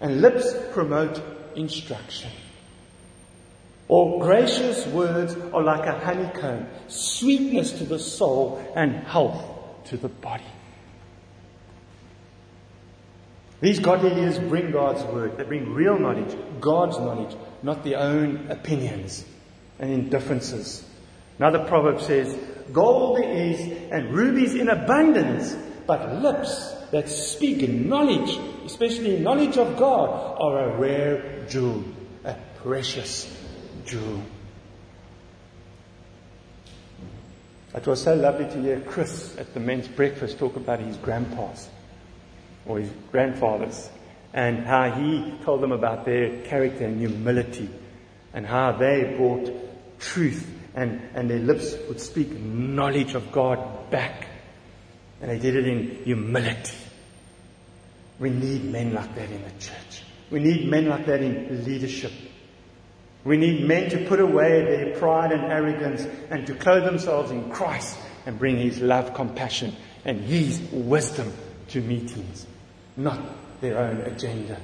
and 0.00 0.20
lips 0.20 0.54
promote 0.72 1.22
instruction. 1.56 2.30
Or 3.88 4.20
gracious 4.20 4.86
words 4.86 5.34
are 5.52 5.62
like 5.62 5.86
a 5.86 5.98
honeycomb, 5.98 6.68
sweetness 6.86 7.72
to 7.72 7.84
the 7.84 7.98
soul 7.98 8.64
and 8.76 8.94
health 8.94 9.44
to 9.86 9.96
the 9.96 10.08
body. 10.08 10.44
These 13.60 13.80
godly 13.80 14.10
leaders 14.10 14.38
bring 14.38 14.70
God's 14.70 15.02
word. 15.04 15.36
They 15.36 15.44
bring 15.44 15.74
real 15.74 15.98
knowledge, 15.98 16.34
God's 16.60 16.98
knowledge, 16.98 17.36
not 17.62 17.84
their 17.84 17.98
own 17.98 18.46
opinions 18.50 19.24
and 19.78 19.92
indifferences. 19.92 20.84
Another 21.38 21.64
proverb 21.64 22.00
says, 22.00 22.38
Gold 22.72 23.18
there 23.18 23.30
is 23.30 23.60
and 23.90 24.12
rubies 24.12 24.54
in 24.54 24.68
abundance, 24.68 25.56
but 25.86 26.22
lips 26.22 26.74
that 26.92 27.08
speak 27.08 27.68
knowledge, 27.68 28.38
especially 28.64 29.18
knowledge 29.18 29.56
of 29.56 29.76
God, 29.76 30.36
are 30.40 30.70
a 30.70 30.76
rare 30.78 31.46
jewel, 31.48 31.84
a 32.24 32.34
precious 32.62 33.34
jewel. 33.84 34.22
It 37.74 37.86
was 37.86 38.02
so 38.02 38.14
lovely 38.14 38.46
to 38.46 38.60
hear 38.60 38.80
Chris 38.80 39.36
at 39.38 39.54
the 39.54 39.60
men's 39.60 39.86
breakfast 39.86 40.38
talk 40.38 40.56
about 40.56 40.80
his 40.80 40.96
grandpas 40.96 41.68
or 42.66 42.80
his 42.80 42.90
grandfathers 43.12 43.88
and 44.32 44.66
how 44.66 44.90
he 44.90 45.34
told 45.44 45.60
them 45.60 45.72
about 45.72 46.04
their 46.04 46.42
character 46.42 46.84
and 46.84 46.98
humility 46.98 47.68
and 48.32 48.44
how 48.44 48.72
they 48.72 49.14
brought 49.16 49.50
truth 50.00 50.59
and, 50.74 51.00
and 51.14 51.28
their 51.28 51.38
lips 51.38 51.74
would 51.88 52.00
speak 52.00 52.30
knowledge 52.32 53.14
of 53.14 53.32
God 53.32 53.90
back 53.90 54.26
and 55.20 55.30
they 55.30 55.38
did 55.38 55.56
it 55.56 55.66
in 55.66 56.04
humility. 56.04 56.76
We 58.18 58.30
need 58.30 58.64
men 58.64 58.94
like 58.94 59.14
that 59.14 59.30
in 59.30 59.42
the 59.42 59.50
church. 59.58 60.02
We 60.30 60.40
need 60.40 60.68
men 60.68 60.88
like 60.88 61.06
that 61.06 61.22
in 61.22 61.64
leadership. 61.64 62.12
We 63.24 63.36
need 63.36 63.66
men 63.66 63.90
to 63.90 64.06
put 64.06 64.20
away 64.20 64.62
their 64.62 64.98
pride 64.98 65.32
and 65.32 65.52
arrogance 65.52 66.06
and 66.30 66.46
to 66.46 66.54
clothe 66.54 66.84
themselves 66.84 67.30
in 67.30 67.50
Christ 67.50 67.98
and 68.24 68.38
bring 68.38 68.56
His 68.56 68.80
love, 68.80 69.12
compassion, 69.12 69.74
and 70.04 70.20
His 70.20 70.60
wisdom 70.72 71.32
to 71.68 71.80
meetings, 71.82 72.46
not 72.96 73.20
their 73.60 73.78
own 73.78 74.00
agenda. 74.02 74.58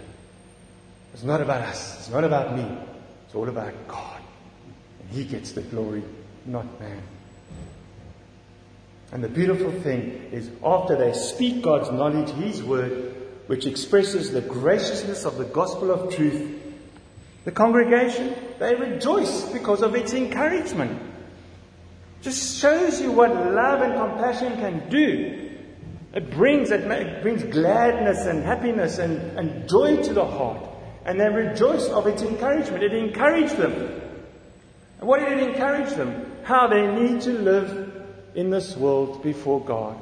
It's 1.12 1.22
not 1.22 1.40
about 1.40 1.62
us. 1.62 1.98
It's 1.98 2.10
not 2.10 2.24
about 2.24 2.56
me. 2.56 2.78
It's 3.26 3.34
all 3.34 3.48
about 3.48 3.88
God. 3.88 4.15
He 5.10 5.24
gets 5.24 5.52
the 5.52 5.62
glory, 5.62 6.02
not 6.44 6.80
man. 6.80 7.02
And 9.12 9.22
the 9.22 9.28
beautiful 9.28 9.70
thing 9.70 10.30
is, 10.32 10.50
after 10.64 10.96
they 10.96 11.12
speak 11.12 11.62
God's 11.62 11.90
knowledge, 11.90 12.30
His 12.30 12.62
word, 12.62 13.14
which 13.46 13.66
expresses 13.66 14.32
the 14.32 14.40
graciousness 14.40 15.24
of 15.24 15.38
the 15.38 15.44
gospel 15.44 15.90
of 15.90 16.14
truth, 16.14 16.62
the 17.44 17.52
congregation, 17.52 18.34
they 18.58 18.74
rejoice 18.74 19.44
because 19.52 19.82
of 19.82 19.94
its 19.94 20.12
encouragement. 20.12 21.00
Just 22.20 22.60
shows 22.60 23.00
you 23.00 23.12
what 23.12 23.30
love 23.30 23.82
and 23.82 23.94
compassion 23.94 24.56
can 24.56 24.88
do. 24.88 25.46
It 26.12 26.30
brings, 26.32 26.70
it 26.72 27.22
brings 27.22 27.44
gladness 27.44 28.26
and 28.26 28.42
happiness 28.42 28.98
and, 28.98 29.38
and 29.38 29.68
joy 29.68 30.02
to 30.02 30.12
the 30.12 30.24
heart. 30.24 30.66
And 31.04 31.20
they 31.20 31.28
rejoice 31.28 31.86
of 31.88 32.08
its 32.08 32.22
encouragement. 32.22 32.82
It 32.82 32.94
encouraged 32.94 33.56
them. 33.56 34.02
And 34.98 35.08
what 35.08 35.20
did 35.20 35.38
it 35.38 35.48
encourage 35.50 35.94
them? 35.94 36.32
How 36.44 36.68
they 36.68 36.86
need 36.86 37.20
to 37.22 37.32
live 37.32 37.92
in 38.34 38.50
this 38.50 38.76
world 38.76 39.22
before 39.22 39.64
God. 39.64 39.98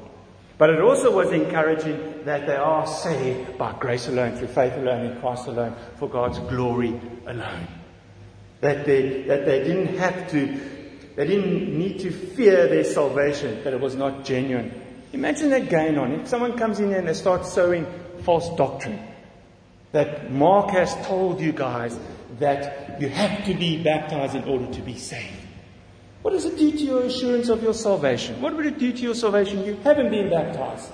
But 0.56 0.70
it 0.70 0.80
also 0.80 1.14
was 1.14 1.32
encouraging 1.32 2.24
that 2.24 2.46
they 2.46 2.54
are 2.54 2.86
saved 2.86 3.58
by 3.58 3.72
grace 3.78 4.06
alone, 4.06 4.36
through 4.36 4.48
faith 4.48 4.74
alone, 4.74 5.06
in 5.06 5.20
Christ 5.20 5.48
alone, 5.48 5.74
for 5.96 6.08
God's 6.08 6.38
glory 6.38 7.00
alone. 7.26 7.66
That 8.60 8.86
they, 8.86 9.22
that 9.22 9.46
they 9.46 9.64
didn't 9.64 9.98
have 9.98 10.30
to, 10.30 10.60
they 11.16 11.26
didn't 11.26 11.76
need 11.76 12.00
to 12.00 12.10
fear 12.12 12.68
their 12.68 12.84
salvation, 12.84 13.64
that 13.64 13.72
it 13.72 13.80
was 13.80 13.96
not 13.96 14.24
genuine. 14.24 14.80
Imagine 15.12 15.50
that 15.50 15.68
going 15.68 15.98
on. 15.98 16.12
If 16.12 16.28
someone 16.28 16.56
comes 16.56 16.78
in 16.78 16.92
and 16.92 17.06
they 17.08 17.14
start 17.14 17.46
sowing 17.46 17.86
false 18.22 18.48
doctrine, 18.56 19.00
that 19.92 20.30
Mark 20.30 20.70
has 20.70 20.94
told 21.06 21.40
you 21.40 21.52
guys 21.52 21.98
that 22.38 23.00
you 23.00 23.08
have 23.08 23.44
to 23.46 23.54
be 23.54 23.82
baptized 23.82 24.34
in 24.34 24.44
order 24.44 24.66
to 24.72 24.80
be 24.80 24.96
saved. 24.96 25.36
What 26.22 26.32
does 26.32 26.46
it 26.46 26.56
do 26.56 26.70
to 26.70 26.78
your 26.78 27.02
assurance 27.02 27.48
of 27.48 27.62
your 27.62 27.74
salvation? 27.74 28.40
What 28.40 28.56
would 28.56 28.66
it 28.66 28.78
do 28.78 28.92
to 28.92 29.02
your 29.02 29.14
salvation? 29.14 29.64
You 29.64 29.76
haven't 29.84 30.10
been 30.10 30.30
baptized. 30.30 30.90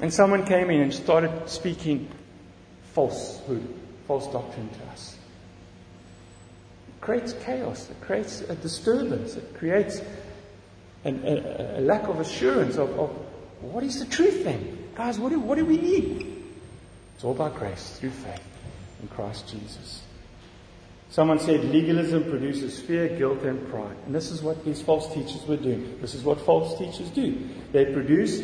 And 0.00 0.12
someone 0.12 0.46
came 0.46 0.70
in 0.70 0.80
and 0.80 0.94
started 0.94 1.48
speaking 1.48 2.08
falsehood, 2.94 3.62
false 4.06 4.26
doctrine 4.32 4.68
to 4.68 4.84
us. 4.92 5.16
It 6.88 7.00
creates 7.00 7.34
chaos, 7.34 7.90
it 7.90 8.00
creates 8.00 8.40
a 8.40 8.54
disturbance, 8.54 9.36
it 9.36 9.54
creates 9.54 10.00
an, 11.04 11.22
a, 11.24 11.78
a, 11.78 11.80
lack 11.80 12.08
of 12.08 12.18
assurance 12.18 12.76
of, 12.76 12.98
of, 12.98 13.10
what 13.60 13.84
is 13.84 14.00
the 14.00 14.06
truth 14.06 14.42
then? 14.44 14.88
Guys, 14.94 15.18
what 15.18 15.30
do, 15.30 15.38
what 15.38 15.58
do 15.58 15.66
we 15.66 15.76
need? 15.76 16.44
It's 17.14 17.24
all 17.24 17.34
by 17.34 17.50
grace 17.50 17.98
through 17.98 18.10
faith 18.10 18.53
in 19.04 19.08
Christ 19.14 19.48
Jesus. 19.48 20.02
Someone 21.10 21.38
said 21.38 21.64
legalism 21.66 22.24
produces 22.24 22.80
fear, 22.80 23.08
guilt, 23.08 23.42
and 23.42 23.68
pride. 23.70 23.96
And 24.06 24.14
this 24.14 24.30
is 24.30 24.42
what 24.42 24.64
these 24.64 24.80
false 24.82 25.12
teachers 25.12 25.46
were 25.46 25.58
doing. 25.58 25.98
This 26.00 26.14
is 26.14 26.24
what 26.24 26.40
false 26.40 26.76
teachers 26.78 27.10
do. 27.10 27.48
They 27.72 27.84
produce 27.84 28.40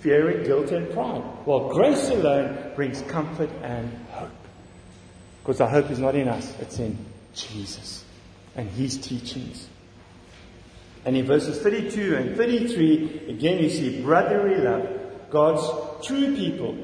fear, 0.00 0.28
and 0.30 0.46
guilt, 0.46 0.70
and 0.70 0.90
pride. 0.92 1.22
While 1.44 1.70
grace 1.70 2.08
alone 2.10 2.72
brings 2.76 3.02
comfort 3.02 3.50
and 3.62 3.90
hope. 4.10 4.30
Because 5.42 5.60
our 5.60 5.68
hope 5.68 5.90
is 5.90 5.98
not 5.98 6.14
in 6.14 6.28
us, 6.28 6.54
it's 6.60 6.78
in 6.78 6.96
Jesus 7.34 8.04
and 8.54 8.70
His 8.70 8.96
teachings. 8.96 9.68
And 11.04 11.16
in 11.16 11.26
verses 11.26 11.60
32 11.60 12.16
and 12.16 12.36
33, 12.36 13.28
again 13.28 13.62
you 13.62 13.68
see 13.68 14.00
brotherly 14.00 14.56
love. 14.62 14.88
God's 15.30 16.06
true 16.06 16.34
people 16.34 16.78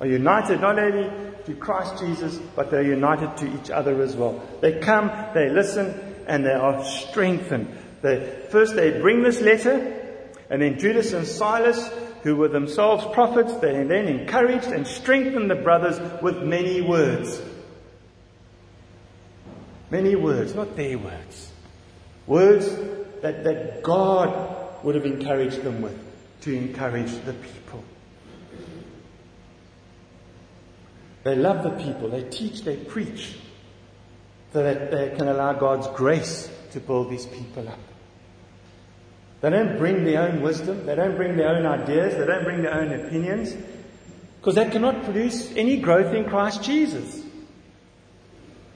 are 0.00 0.06
united 0.06 0.60
not 0.60 0.78
only 0.78 1.27
to 1.48 1.54
Christ 1.54 1.98
Jesus, 1.98 2.38
but 2.54 2.70
they're 2.70 2.82
united 2.82 3.36
to 3.38 3.60
each 3.60 3.70
other 3.70 4.00
as 4.02 4.14
well. 4.14 4.40
They 4.60 4.78
come, 4.78 5.10
they 5.34 5.50
listen, 5.50 5.98
and 6.26 6.44
they 6.44 6.52
are 6.52 6.84
strengthened. 6.84 7.76
They, 8.02 8.46
first 8.50 8.76
they 8.76 9.00
bring 9.00 9.22
this 9.22 9.40
letter, 9.40 10.26
and 10.50 10.62
then 10.62 10.78
Judas 10.78 11.12
and 11.12 11.26
Silas, 11.26 11.90
who 12.22 12.36
were 12.36 12.48
themselves 12.48 13.04
prophets, 13.12 13.54
they 13.54 13.82
then 13.84 14.06
encouraged 14.06 14.68
and 14.68 14.86
strengthened 14.86 15.50
the 15.50 15.56
brothers 15.56 15.98
with 16.22 16.42
many 16.42 16.80
words. 16.80 17.40
Many 19.90 20.14
words, 20.16 20.54
not 20.54 20.76
their 20.76 20.98
words. 20.98 21.50
Words 22.26 22.68
that, 23.22 23.44
that 23.44 23.82
God 23.82 24.84
would 24.84 24.94
have 24.94 25.06
encouraged 25.06 25.62
them 25.62 25.80
with 25.80 25.98
to 26.42 26.54
encourage 26.54 27.10
the 27.24 27.32
people. 27.32 27.82
They 31.28 31.36
love 31.36 31.62
the 31.62 31.84
people. 31.84 32.08
They 32.08 32.22
teach, 32.22 32.62
they 32.62 32.78
preach 32.78 33.36
so 34.54 34.62
that 34.62 34.90
they 34.90 35.14
can 35.14 35.28
allow 35.28 35.52
God's 35.52 35.86
grace 35.88 36.50
to 36.70 36.80
build 36.80 37.10
these 37.10 37.26
people 37.26 37.68
up. 37.68 37.78
They 39.42 39.50
don't 39.50 39.76
bring 39.76 40.04
their 40.04 40.22
own 40.22 40.40
wisdom. 40.40 40.86
They 40.86 40.94
don't 40.94 41.16
bring 41.16 41.36
their 41.36 41.50
own 41.50 41.66
ideas. 41.66 42.16
They 42.16 42.24
don't 42.24 42.44
bring 42.44 42.62
their 42.62 42.72
own 42.72 42.94
opinions 42.94 43.54
because 44.40 44.54
that 44.54 44.72
cannot 44.72 45.04
produce 45.04 45.54
any 45.54 45.76
growth 45.76 46.14
in 46.14 46.24
Christ 46.24 46.62
Jesus. 46.62 47.22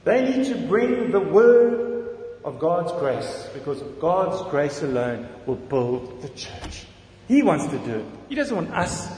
They 0.03 0.21
need 0.23 0.45
to 0.45 0.67
bring 0.67 1.09
the 1.09 1.21
word 1.21 2.19
of 2.43 2.59
God's 2.59 2.91
grace 2.99 3.49
because 3.55 3.81
God's 3.99 4.47
grace 4.51 4.83
alone 4.83 5.27
will 5.47 5.55
build 5.55 6.21
the 6.21 6.29
church. 6.29 6.85
He 7.27 7.41
wants 7.41 7.65
to 7.65 7.79
do 7.79 7.95
it. 7.95 8.05
He 8.29 8.35
doesn't 8.35 8.55
want 8.55 8.69
us 8.75 9.11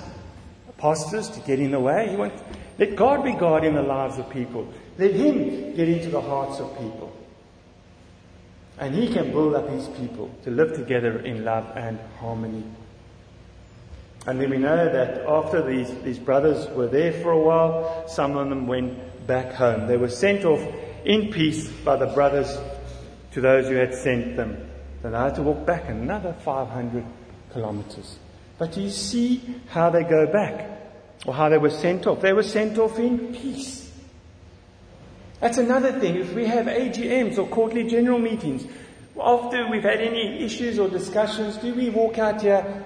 pastors 0.78 1.30
to 1.30 1.40
get 1.42 1.60
in 1.60 1.72
the 1.72 1.80
way. 1.80 2.10
He 2.10 2.16
wants, 2.16 2.42
let 2.78 2.96
God 2.96 3.24
be 3.24 3.34
God 3.34 3.64
in 3.64 3.76
the 3.76 3.82
lives 3.82 4.18
of 4.18 4.30
people. 4.30 4.72
Let 4.98 5.14
Him 5.14 5.76
get 5.76 5.88
into 5.88 6.10
the 6.10 6.22
hearts 6.22 6.60
of 6.60 6.78
people. 6.78 7.16
And 8.78 8.94
He 8.94 9.14
can 9.14 9.32
build 9.32 9.56
up 9.56 9.70
His 9.70 9.88
people 9.90 10.30
to 10.44 10.52
live 10.52 10.76
together 10.76 11.20
in 11.20 11.46
love 11.46 11.66
and 11.76 12.00
harmony. 12.20 12.64
And 14.28 14.42
then 14.42 14.50
we 14.50 14.58
know 14.58 14.92
that 14.92 15.26
after 15.28 15.62
these, 15.66 15.94
these 16.02 16.20
brothers 16.20 16.68
were 16.76 16.88
there 16.88 17.14
for 17.14 17.32
a 17.32 17.40
while, 17.40 18.08
some 18.08 18.36
of 18.36 18.50
them 18.50 18.68
went 18.68 19.28
back 19.28 19.54
home. 19.54 19.88
They 19.88 19.98
were 19.98 20.10
sent 20.10 20.44
off 20.46 20.62
in 21.06 21.32
peace 21.32 21.70
by 21.70 21.96
the 21.96 22.08
brothers 22.08 22.58
to 23.34 23.42
those 23.42 23.68
who 23.68 23.76
had 23.76 23.94
sent 23.94 24.36
them. 24.36 24.58
Then 25.02 25.12
They 25.12 25.18
had 25.18 25.36
to 25.36 25.44
walk 25.44 25.66
back 25.66 25.88
another 25.88 26.34
500 26.34 27.06
kilometers. 27.54 28.18
But 28.58 28.76
you 28.76 28.90
see 28.90 29.42
how 29.68 29.90
they 29.92 30.04
go 30.04 30.26
back 30.26 30.75
or 31.26 31.34
how 31.34 31.50
they 31.50 31.58
were 31.58 31.70
sent 31.70 32.08
off. 32.08 32.22
They 32.22 32.34
were 32.34 32.44
sent 32.44 32.78
off 32.78 33.00
in 33.00 33.34
peace. 33.34 33.92
That's 35.40 35.58
another 35.58 35.92
thing. 36.00 36.16
If 36.16 36.34
we 36.34 36.46
have 36.46 36.66
AGMs 36.66 37.38
or 37.38 37.48
quarterly 37.48 37.88
general 37.88 38.20
meetings, 38.20 38.66
after 39.20 39.70
we've 39.70 39.84
had 39.84 40.02
any 40.02 40.44
issues 40.44 40.80
or 40.80 40.90
discussions, 40.90 41.58
do 41.58 41.74
we 41.74 41.90
walk 41.90 42.18
out 42.18 42.42
here 42.42 42.84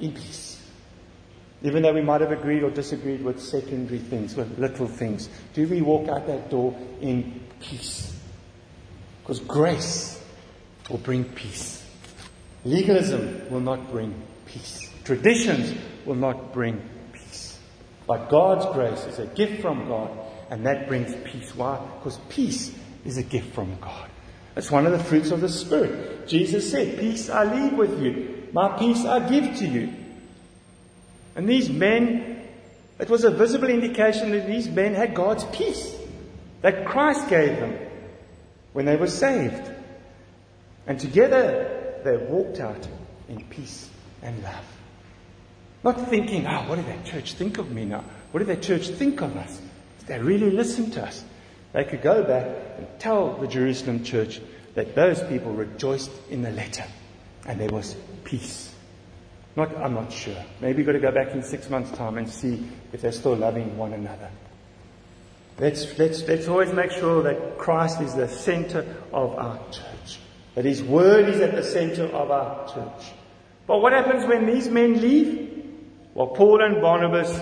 in 0.00 0.12
peace? 0.12 0.60
Even 1.62 1.82
though 1.82 1.92
we 1.92 2.02
might 2.02 2.20
have 2.20 2.30
agreed 2.30 2.62
or 2.62 2.70
disagreed 2.70 3.22
with 3.22 3.40
secondary 3.40 3.98
things, 3.98 4.36
with 4.36 4.58
little 4.58 4.86
things, 4.86 5.28
do 5.54 5.66
we 5.66 5.82
walk 5.82 6.08
out 6.08 6.26
that 6.26 6.50
door 6.50 6.76
in 7.00 7.40
peace? 7.60 8.16
Because 9.22 9.40
grace 9.40 10.22
will 10.88 10.98
bring 10.98 11.24
peace. 11.24 11.84
Legalism 12.64 13.50
will 13.50 13.60
not 13.60 13.90
bring 13.90 14.14
peace. 14.46 14.90
Traditions 15.04 15.74
will 16.04 16.14
not 16.14 16.52
bring 16.52 16.80
but 18.08 18.30
God's 18.30 18.64
grace 18.74 19.04
is 19.04 19.18
a 19.18 19.26
gift 19.26 19.60
from 19.60 19.86
God, 19.86 20.10
and 20.50 20.64
that 20.64 20.88
brings 20.88 21.14
peace. 21.30 21.54
Why? 21.54 21.78
Because 21.98 22.18
peace 22.30 22.74
is 23.04 23.18
a 23.18 23.22
gift 23.22 23.54
from 23.54 23.78
God. 23.80 24.08
It's 24.56 24.70
one 24.70 24.86
of 24.86 24.92
the 24.92 25.04
fruits 25.04 25.30
of 25.30 25.42
the 25.42 25.48
Spirit. 25.48 26.26
Jesus 26.26 26.70
said, 26.70 26.98
Peace 26.98 27.28
I 27.28 27.44
leave 27.44 27.74
with 27.74 28.02
you, 28.02 28.48
my 28.52 28.76
peace 28.78 29.04
I 29.04 29.28
give 29.28 29.58
to 29.58 29.66
you. 29.66 29.92
And 31.36 31.46
these 31.46 31.68
men, 31.68 32.48
it 32.98 33.10
was 33.10 33.24
a 33.24 33.30
visible 33.30 33.68
indication 33.68 34.32
that 34.32 34.46
these 34.46 34.68
men 34.70 34.94
had 34.94 35.14
God's 35.14 35.44
peace 35.56 35.94
that 36.62 36.86
Christ 36.86 37.28
gave 37.28 37.60
them 37.60 37.78
when 38.72 38.86
they 38.86 38.96
were 38.96 39.06
saved. 39.06 39.70
And 40.86 40.98
together 40.98 42.00
they 42.04 42.16
walked 42.16 42.58
out 42.58 42.88
in 43.28 43.44
peace 43.44 43.90
and 44.22 44.42
love. 44.42 44.77
Not 45.84 46.08
thinking, 46.08 46.46
oh, 46.46 46.68
what 46.68 46.76
did 46.76 46.86
that 46.86 47.04
church 47.04 47.34
think 47.34 47.58
of 47.58 47.70
me 47.70 47.84
now? 47.84 48.04
What 48.32 48.40
did 48.40 48.48
that 48.48 48.62
church 48.62 48.88
think 48.88 49.20
of 49.20 49.36
us? 49.36 49.60
Did 50.00 50.08
they 50.08 50.18
really 50.18 50.50
listen 50.50 50.90
to 50.92 51.04
us? 51.06 51.24
They 51.72 51.84
could 51.84 52.02
go 52.02 52.24
back 52.24 52.46
and 52.78 52.86
tell 52.98 53.34
the 53.34 53.46
Jerusalem 53.46 54.02
church 54.02 54.40
that 54.74 54.94
those 54.94 55.22
people 55.24 55.52
rejoiced 55.52 56.10
in 56.30 56.42
the 56.42 56.50
letter 56.50 56.84
and 57.46 57.60
there 57.60 57.68
was 57.68 57.94
peace. 58.24 58.74
Not, 59.56 59.76
I'm 59.76 59.94
not 59.94 60.12
sure. 60.12 60.36
Maybe 60.60 60.78
you've 60.78 60.86
got 60.86 60.92
to 60.92 61.00
go 61.00 61.12
back 61.12 61.32
in 61.32 61.42
six 61.42 61.68
months' 61.68 61.90
time 61.92 62.18
and 62.18 62.28
see 62.28 62.68
if 62.92 63.00
they're 63.00 63.12
still 63.12 63.36
loving 63.36 63.76
one 63.76 63.92
another. 63.92 64.30
Let's, 65.58 65.98
let's, 65.98 66.22
let's 66.28 66.46
always 66.46 66.72
make 66.72 66.92
sure 66.92 67.22
that 67.24 67.58
Christ 67.58 68.00
is 68.00 68.14
the 68.14 68.28
center 68.28 68.86
of 69.12 69.34
our 69.34 69.58
church. 69.72 70.20
That 70.54 70.64
His 70.64 70.82
Word 70.82 71.28
is 71.28 71.40
at 71.40 71.54
the 71.54 71.64
center 71.64 72.04
of 72.04 72.30
our 72.30 72.68
church. 72.72 73.12
But 73.66 73.80
what 73.80 73.92
happens 73.92 74.24
when 74.26 74.46
these 74.46 74.68
men 74.68 75.00
leave? 75.00 75.47
Well, 76.18 76.26
Paul 76.26 76.64
and 76.64 76.82
Barnabas 76.82 77.40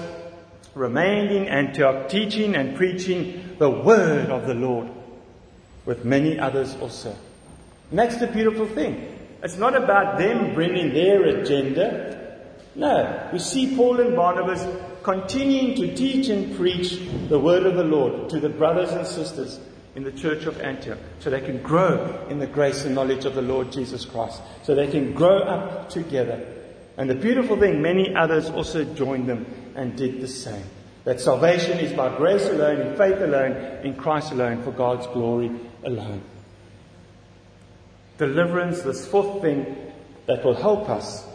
remained 0.74 1.30
in 1.30 1.48
Antioch 1.48 2.10
teaching 2.10 2.54
and 2.54 2.76
preaching 2.76 3.56
the 3.58 3.70
word 3.70 4.28
of 4.28 4.46
the 4.46 4.52
Lord 4.52 4.90
with 5.86 6.04
many 6.04 6.38
others 6.38 6.76
also. 6.82 7.16
And 7.88 7.98
that's 7.98 8.18
the 8.18 8.26
beautiful 8.26 8.66
thing. 8.66 9.18
It's 9.42 9.56
not 9.56 9.74
about 9.74 10.18
them 10.18 10.52
bringing 10.52 10.92
their 10.92 11.24
agenda. 11.24 12.36
No, 12.74 13.30
we 13.32 13.38
see 13.38 13.74
Paul 13.74 13.98
and 13.98 14.14
Barnabas 14.14 14.66
continuing 15.02 15.74
to 15.76 15.96
teach 15.96 16.28
and 16.28 16.54
preach 16.54 17.00
the 17.30 17.38
word 17.38 17.64
of 17.64 17.76
the 17.76 17.84
Lord 17.84 18.28
to 18.28 18.38
the 18.38 18.50
brothers 18.50 18.90
and 18.90 19.06
sisters 19.06 19.58
in 19.94 20.04
the 20.04 20.12
church 20.12 20.44
of 20.44 20.60
Antioch 20.60 20.98
so 21.20 21.30
they 21.30 21.40
can 21.40 21.62
grow 21.62 22.26
in 22.28 22.40
the 22.40 22.46
grace 22.46 22.84
and 22.84 22.94
knowledge 22.94 23.24
of 23.24 23.34
the 23.34 23.40
Lord 23.40 23.72
Jesus 23.72 24.04
Christ, 24.04 24.42
so 24.64 24.74
they 24.74 24.90
can 24.90 25.14
grow 25.14 25.38
up 25.38 25.88
together 25.88 26.46
And 26.96 27.10
the 27.10 27.14
beautiful 27.14 27.58
thing, 27.58 27.82
many 27.82 28.14
others 28.14 28.48
also 28.48 28.84
joined 28.84 29.28
them 29.28 29.46
and 29.74 29.96
did 29.96 30.20
the 30.20 30.28
same. 30.28 30.64
That 31.04 31.20
salvation 31.20 31.78
is 31.78 31.92
by 31.92 32.16
grace 32.16 32.46
alone, 32.46 32.80
in 32.80 32.96
faith 32.96 33.20
alone, 33.20 33.52
in 33.84 33.94
Christ 33.94 34.32
alone, 34.32 34.62
for 34.62 34.72
God's 34.72 35.06
glory 35.08 35.50
alone. 35.84 36.22
Deliverance, 38.18 38.82
this 38.82 39.06
fourth 39.06 39.42
thing 39.42 39.76
that 40.26 40.44
will 40.44 40.54
help 40.54 40.88
us 40.88 41.26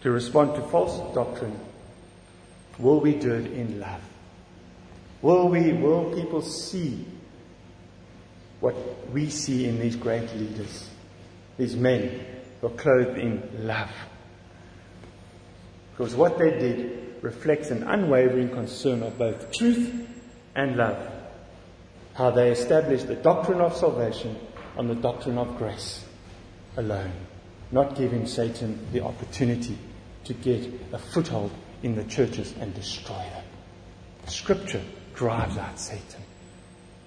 to 0.00 0.10
respond 0.10 0.54
to 0.54 0.62
false 0.62 1.14
doctrine, 1.14 1.58
will 2.78 3.00
we 3.00 3.14
do 3.14 3.32
it 3.34 3.52
in 3.52 3.78
love? 3.78 4.00
Will 5.22 5.48
we, 5.48 5.72
will 5.72 6.12
people 6.14 6.42
see 6.42 7.06
what 8.60 8.74
we 9.12 9.28
see 9.28 9.66
in 9.66 9.78
these 9.78 9.96
great 9.96 10.34
leaders, 10.34 10.88
these 11.58 11.76
men 11.76 12.24
who 12.60 12.68
are 12.68 12.70
clothed 12.70 13.18
in 13.18 13.66
love? 13.66 13.90
Because 15.96 16.14
what 16.14 16.38
they 16.38 16.50
did 16.50 17.22
reflects 17.22 17.70
an 17.70 17.82
unwavering 17.82 18.50
concern 18.50 19.02
of 19.02 19.18
both 19.18 19.50
truth 19.52 19.92
and 20.54 20.76
love. 20.76 21.10
How 22.14 22.30
they 22.30 22.50
established 22.50 23.08
the 23.08 23.14
doctrine 23.14 23.60
of 23.60 23.76
salvation 23.76 24.36
on 24.76 24.88
the 24.88 24.94
doctrine 24.94 25.38
of 25.38 25.56
grace 25.56 26.04
alone, 26.76 27.12
not 27.72 27.96
giving 27.96 28.26
Satan 28.26 28.86
the 28.92 29.00
opportunity 29.02 29.78
to 30.24 30.34
get 30.34 30.68
a 30.92 30.98
foothold 30.98 31.50
in 31.82 31.94
the 31.94 32.04
churches 32.04 32.54
and 32.60 32.74
destroy 32.74 33.16
them. 33.16 33.44
Scripture 34.26 34.82
drives 35.14 35.56
out 35.56 35.78
Satan. 35.78 36.22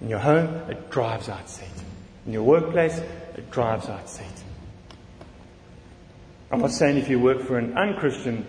In 0.00 0.08
your 0.08 0.18
home, 0.18 0.48
it 0.68 0.90
drives 0.90 1.28
out 1.28 1.48
Satan. 1.48 1.84
In 2.26 2.32
your 2.32 2.42
workplace, 2.42 2.98
it 2.98 3.50
drives 3.50 3.88
out 3.88 4.08
Satan. 4.08 4.48
I'm 6.50 6.60
not 6.60 6.72
saying 6.72 6.96
if 6.96 7.08
you 7.08 7.20
work 7.20 7.42
for 7.42 7.58
an 7.58 7.76
unchristian 7.76 8.44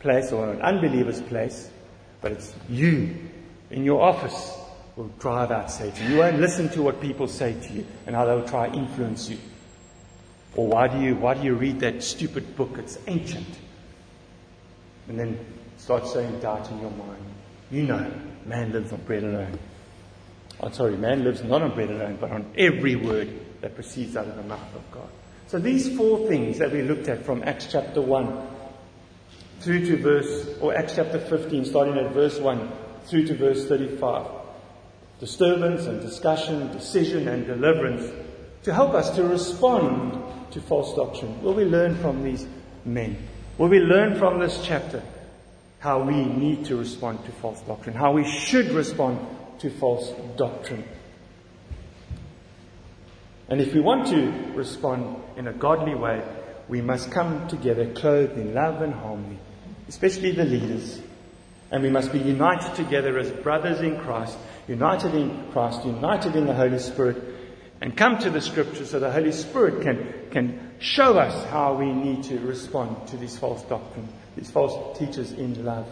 place 0.00 0.32
or 0.32 0.50
an 0.50 0.60
unbeliever's 0.62 1.20
place, 1.22 1.70
but 2.20 2.32
it's 2.32 2.54
you 2.68 3.14
in 3.70 3.84
your 3.84 4.02
office 4.02 4.56
will 4.96 5.10
drive 5.18 5.50
out 5.50 5.70
Satan. 5.70 6.10
You 6.10 6.18
won't 6.18 6.40
listen 6.40 6.68
to 6.70 6.82
what 6.82 7.00
people 7.00 7.28
say 7.28 7.54
to 7.54 7.72
you 7.72 7.86
and 8.06 8.16
how 8.16 8.24
they'll 8.24 8.48
try 8.48 8.68
to 8.68 8.76
influence 8.76 9.28
you. 9.28 9.38
Or 10.54 10.66
why 10.66 10.88
do 10.88 11.00
you, 11.00 11.14
why 11.16 11.34
do 11.34 11.42
you 11.42 11.54
read 11.54 11.80
that 11.80 12.02
stupid 12.02 12.56
book? 12.56 12.78
It's 12.78 12.98
ancient. 13.06 13.58
And 15.08 15.18
then 15.18 15.38
start 15.76 16.06
saying 16.06 16.40
doubt 16.40 16.70
in 16.70 16.80
your 16.80 16.90
mind. 16.90 17.22
You 17.70 17.82
know, 17.82 18.10
man 18.46 18.72
lives 18.72 18.92
on 18.92 19.00
bread 19.02 19.22
alone. 19.22 19.58
I'm 20.60 20.68
oh, 20.68 20.70
sorry, 20.70 20.96
man 20.96 21.24
lives 21.24 21.44
not 21.44 21.60
on 21.60 21.74
bread 21.74 21.90
alone, 21.90 22.16
but 22.18 22.30
on 22.30 22.50
every 22.56 22.96
word 22.96 23.28
that 23.60 23.74
proceeds 23.74 24.16
out 24.16 24.26
of 24.26 24.36
the 24.36 24.42
mouth 24.44 24.74
of 24.74 24.90
God. 24.90 25.08
So 25.48 25.58
these 25.58 25.94
four 25.94 26.26
things 26.26 26.58
that 26.58 26.72
we 26.72 26.82
looked 26.82 27.08
at 27.08 27.24
from 27.24 27.42
Acts 27.42 27.68
chapter 27.70 28.00
1 28.00 28.55
through 29.66 29.84
to 29.84 29.96
verse, 29.96 30.46
or 30.60 30.76
Acts 30.76 30.94
chapter 30.94 31.18
15, 31.18 31.64
starting 31.64 31.98
at 31.98 32.12
verse 32.12 32.38
1 32.38 32.70
through 33.06 33.26
to 33.26 33.34
verse 33.34 33.66
35. 33.66 34.24
Disturbance 35.18 35.86
and 35.86 36.00
discussion, 36.00 36.70
decision 36.70 37.26
and 37.26 37.48
deliverance 37.48 38.08
to 38.62 38.72
help 38.72 38.94
us 38.94 39.10
to 39.16 39.24
respond 39.24 40.22
to 40.52 40.60
false 40.60 40.94
doctrine? 40.94 41.42
Will 41.42 41.54
we 41.54 41.64
learn 41.64 41.96
from 41.96 42.22
these 42.22 42.46
men? 42.84 43.18
Will 43.58 43.66
we 43.66 43.80
learn 43.80 44.16
from 44.16 44.38
this 44.38 44.64
chapter 44.64 45.02
how 45.80 46.00
we 46.00 46.14
need 46.14 46.66
to 46.66 46.76
respond 46.76 47.24
to 47.24 47.32
false 47.32 47.60
doctrine? 47.62 47.96
How 47.96 48.12
we 48.12 48.24
should 48.24 48.70
respond 48.70 49.18
to 49.58 49.68
false 49.68 50.12
doctrine? 50.36 50.84
And 53.48 53.60
if 53.60 53.74
we 53.74 53.80
want 53.80 54.06
to 54.10 54.30
respond 54.54 55.16
in 55.36 55.48
a 55.48 55.52
godly 55.52 55.96
way, 55.96 56.22
we 56.68 56.82
must 56.82 57.10
come 57.10 57.48
together 57.48 57.92
clothed 57.94 58.38
in 58.38 58.54
love 58.54 58.80
and 58.80 58.94
harmony, 58.94 59.38
especially 59.88 60.32
the 60.32 60.44
leaders. 60.44 61.00
And 61.70 61.82
we 61.82 61.90
must 61.90 62.12
be 62.12 62.18
united 62.18 62.74
together 62.74 63.18
as 63.18 63.30
brothers 63.30 63.80
in 63.80 63.98
Christ, 63.98 64.36
united 64.68 65.14
in 65.14 65.50
Christ, 65.52 65.84
united 65.84 66.36
in 66.36 66.46
the 66.46 66.54
Holy 66.54 66.78
Spirit, 66.78 67.16
and 67.80 67.96
come 67.96 68.18
to 68.18 68.30
the 68.30 68.40
scriptures 68.40 68.90
so 68.90 69.00
the 69.00 69.10
Holy 69.10 69.32
Spirit 69.32 69.82
can, 69.82 70.30
can 70.30 70.70
show 70.78 71.18
us 71.18 71.48
how 71.50 71.74
we 71.74 71.92
need 71.92 72.24
to 72.24 72.38
respond 72.38 73.08
to 73.08 73.16
these 73.16 73.36
false 73.38 73.62
doctrines, 73.62 74.10
these 74.36 74.50
false 74.50 74.98
teachers 74.98 75.32
in 75.32 75.64
love, 75.64 75.86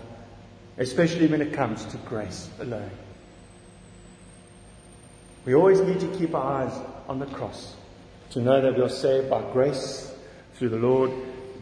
especially 0.79 1.27
when 1.27 1.43
it 1.43 1.53
comes 1.53 1.85
to 1.87 1.97
grace 1.99 2.49
alone. 2.61 2.91
We 5.45 5.55
always 5.55 5.81
need 5.81 6.01
to 6.01 6.09
keep 6.19 6.35
our 6.35 6.65
eyes 6.65 6.81
on 7.07 7.19
the 7.19 7.27
cross 7.27 7.75
to 8.31 8.41
know 8.41 8.61
that 8.63 8.77
we 8.77 8.83
are 8.83 8.89
saved 8.89 9.29
by 9.29 9.43
grace 9.53 10.13
through 10.55 10.71
the 10.71 10.79
Lord 10.79 11.11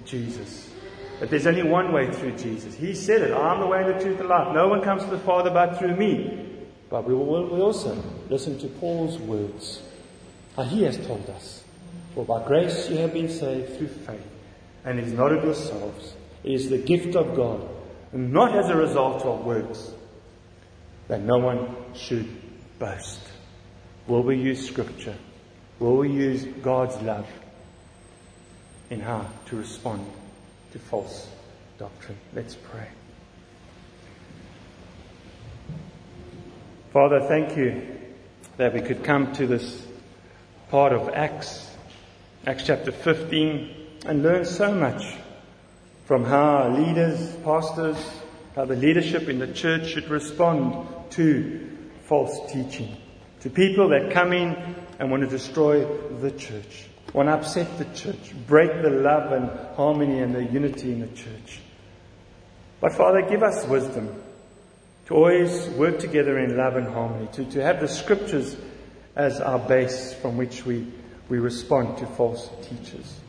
Jesus. 0.04 0.71
That 1.20 1.30
there's 1.30 1.46
only 1.46 1.62
one 1.62 1.92
way 1.92 2.10
through 2.10 2.36
Jesus. 2.36 2.74
He 2.74 2.94
said 2.94 3.22
it, 3.22 3.32
I 3.32 3.54
am 3.54 3.60
the 3.60 3.66
way, 3.66 3.84
the 3.84 3.98
truth, 4.00 4.18
and 4.20 4.28
life. 4.28 4.54
No 4.54 4.68
one 4.68 4.82
comes 4.82 5.04
to 5.04 5.10
the 5.10 5.18
Father 5.18 5.50
but 5.50 5.78
through 5.78 5.96
me. 5.96 6.42
But 6.90 7.06
we 7.06 7.14
will 7.14 7.48
we 7.48 7.60
also 7.60 7.94
listen 8.28 8.58
to 8.58 8.66
Paul's 8.66 9.18
words 9.18 9.82
how 10.56 10.64
he 10.64 10.82
has 10.82 10.98
told 11.06 11.28
us. 11.30 11.64
For 12.14 12.24
by 12.24 12.46
grace 12.46 12.90
you 12.90 12.98
have 12.98 13.14
been 13.14 13.28
saved 13.28 13.78
through 13.78 13.88
faith, 13.88 14.26
and 14.84 14.98
it 14.98 15.06
is 15.06 15.12
not 15.14 15.32
of 15.32 15.42
yourselves. 15.42 16.14
It 16.44 16.52
is 16.52 16.68
the 16.68 16.78
gift 16.78 17.16
of 17.16 17.34
God, 17.34 17.66
not 18.12 18.56
as 18.56 18.68
a 18.68 18.76
result 18.76 19.24
of 19.24 19.44
works, 19.44 19.92
that 21.08 21.22
no 21.22 21.38
one 21.38 21.74
should 21.94 22.28
boast. 22.78 23.20
Will 24.06 24.22
we 24.22 24.36
use 24.36 24.66
Scripture? 24.66 25.16
Will 25.78 25.96
we 25.96 26.10
use 26.10 26.44
God's 26.62 27.00
love 27.02 27.28
in 28.90 29.00
how 29.00 29.26
to 29.46 29.56
respond 29.56 30.06
to 30.72 30.78
false 30.78 31.28
doctrine? 31.78 32.18
Let's 32.34 32.54
pray. 32.54 32.88
Father, 36.92 37.20
thank 37.28 37.56
you 37.56 37.98
that 38.56 38.74
we 38.74 38.80
could 38.80 39.02
come 39.02 39.32
to 39.34 39.46
this 39.46 39.86
part 40.70 40.92
of 40.92 41.08
Acts, 41.10 41.70
Acts 42.46 42.64
chapter 42.66 42.92
15, 42.92 43.76
and 44.06 44.22
learn 44.22 44.44
so 44.44 44.74
much 44.74 45.02
from 46.04 46.24
how 46.24 46.68
leaders, 46.68 47.34
pastors, 47.44 47.96
how 48.54 48.64
the 48.64 48.76
leadership 48.76 49.28
in 49.28 49.38
the 49.38 49.52
church 49.52 49.88
should 49.88 50.08
respond 50.08 50.86
to 51.10 51.68
false 52.04 52.52
teaching, 52.52 52.96
to 53.40 53.50
people 53.50 53.88
that 53.88 54.12
come 54.12 54.32
in 54.32 54.76
and 54.98 55.10
want 55.10 55.22
to 55.22 55.28
destroy 55.28 55.84
the 56.20 56.30
church, 56.30 56.88
want 57.12 57.28
to 57.28 57.34
upset 57.34 57.78
the 57.78 57.84
church, 57.96 58.32
break 58.46 58.70
the 58.82 58.90
love 58.90 59.32
and 59.32 59.50
harmony 59.76 60.20
and 60.20 60.34
the 60.34 60.44
unity 60.44 60.92
in 60.92 61.00
the 61.00 61.08
church. 61.08 61.60
But 62.80 62.94
Father, 62.94 63.22
give 63.22 63.42
us 63.42 63.66
wisdom 63.66 64.22
to 65.06 65.14
always 65.14 65.68
work 65.70 65.98
together 65.98 66.38
in 66.38 66.56
love 66.56 66.76
and 66.76 66.86
harmony, 66.86 67.28
to, 67.32 67.44
to 67.52 67.62
have 67.62 67.80
the 67.80 67.88
scriptures 67.88 68.56
as 69.14 69.40
our 69.40 69.58
base 69.58 70.14
from 70.14 70.36
which 70.36 70.64
we, 70.64 70.86
we 71.28 71.38
respond 71.38 71.98
to 71.98 72.06
false 72.06 72.50
teachers. 72.62 73.20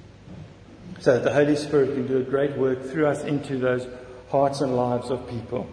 So 0.99 1.13
that 1.13 1.23
the 1.23 1.33
Holy 1.33 1.55
Spirit 1.55 1.93
can 1.93 2.07
do 2.07 2.19
a 2.19 2.23
great 2.23 2.57
work 2.57 2.83
through 2.83 3.07
us 3.07 3.23
into 3.23 3.57
those 3.57 3.87
hearts 4.29 4.61
and 4.61 4.75
lives 4.75 5.09
of 5.09 5.27
people 5.27 5.67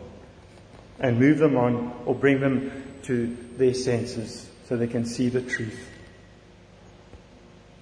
and 0.99 1.18
move 1.18 1.38
them 1.38 1.57
on 1.57 1.94
or 2.05 2.14
bring 2.14 2.40
them 2.40 2.99
to 3.05 3.37
their 3.57 3.75
senses 3.75 4.51
so 4.68 4.77
they 4.77 4.87
can 4.87 5.05
see 5.05 5.29
the 5.29 5.40
truth. 5.40 5.89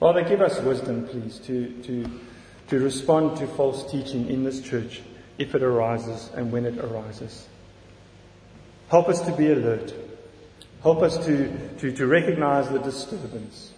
Father, 0.01 0.23
give 0.23 0.41
us 0.41 0.61
wisdom, 0.61 1.07
please, 1.07 1.39
to, 1.41 1.71
to, 1.83 2.11
to 2.69 2.79
respond 2.79 3.37
to 3.39 3.47
false 3.47 3.91
teaching 3.91 4.29
in 4.29 4.45
this 4.45 4.61
church 4.61 5.01
if 5.39 5.55
it 5.55 5.63
arises 5.63 6.31
and 6.35 6.53
when 6.53 6.65
it 6.65 6.79
arises. 6.79 7.49
Help 8.89 9.09
us 9.09 9.21
to 9.23 9.33
be 9.33 9.51
alert 9.51 9.93
Help 10.83 11.03
us 11.03 11.25
to, 11.27 11.69
to, 11.79 11.93
to 11.93 12.07
recognize 12.07 12.69
the 12.69 12.79
disturbance. 12.79 13.73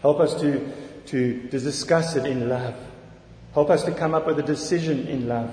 Help 0.00 0.20
us 0.20 0.40
to, 0.40 0.72
to, 1.06 1.48
to 1.48 1.58
discuss 1.58 2.14
it 2.14 2.24
in 2.24 2.48
love. 2.48 2.74
Help 3.52 3.70
us 3.70 3.82
to 3.84 3.92
come 3.92 4.14
up 4.14 4.26
with 4.26 4.38
a 4.38 4.42
decision 4.42 5.08
in 5.08 5.26
love. 5.26 5.52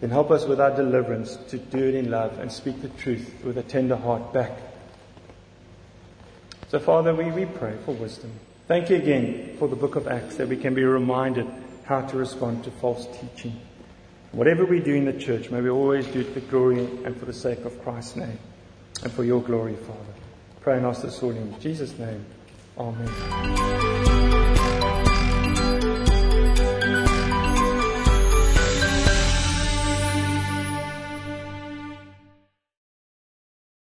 Then 0.00 0.10
help 0.10 0.30
us 0.30 0.46
with 0.46 0.60
our 0.60 0.74
deliverance 0.74 1.36
to 1.48 1.58
do 1.58 1.78
it 1.78 1.94
in 1.94 2.10
love 2.10 2.38
and 2.38 2.50
speak 2.50 2.82
the 2.82 2.88
truth 2.88 3.32
with 3.44 3.58
a 3.58 3.62
tender 3.62 3.96
heart 3.96 4.32
back. 4.32 4.58
So, 6.68 6.78
Father, 6.78 7.14
we, 7.14 7.30
we 7.30 7.46
pray 7.46 7.76
for 7.84 7.92
wisdom. 7.92 8.30
Thank 8.66 8.90
you 8.90 8.96
again 8.96 9.56
for 9.58 9.68
the 9.68 9.76
book 9.76 9.96
of 9.96 10.06
Acts 10.06 10.36
that 10.36 10.48
we 10.48 10.56
can 10.56 10.74
be 10.74 10.84
reminded 10.84 11.46
how 11.84 12.02
to 12.02 12.16
respond 12.18 12.64
to 12.64 12.70
false 12.70 13.06
teaching. 13.18 13.58
Whatever 14.32 14.66
we 14.66 14.80
do 14.80 14.94
in 14.94 15.06
the 15.06 15.18
church, 15.18 15.50
may 15.50 15.62
we 15.62 15.70
always 15.70 16.06
do 16.08 16.20
it 16.20 16.34
for 16.34 16.40
glory 16.40 16.84
and 17.04 17.16
for 17.16 17.24
the 17.24 17.32
sake 17.32 17.64
of 17.64 17.82
Christ's 17.82 18.16
name 18.16 18.38
and 19.02 19.10
for 19.10 19.24
your 19.24 19.40
glory, 19.40 19.76
Father. 19.76 20.12
Pray 20.60 20.76
and 20.76 20.84
ask 20.84 21.00
this 21.00 21.22
all 21.22 21.30
in 21.30 21.58
Jesus' 21.58 21.98
name. 21.98 22.26
Amen. 22.76 24.07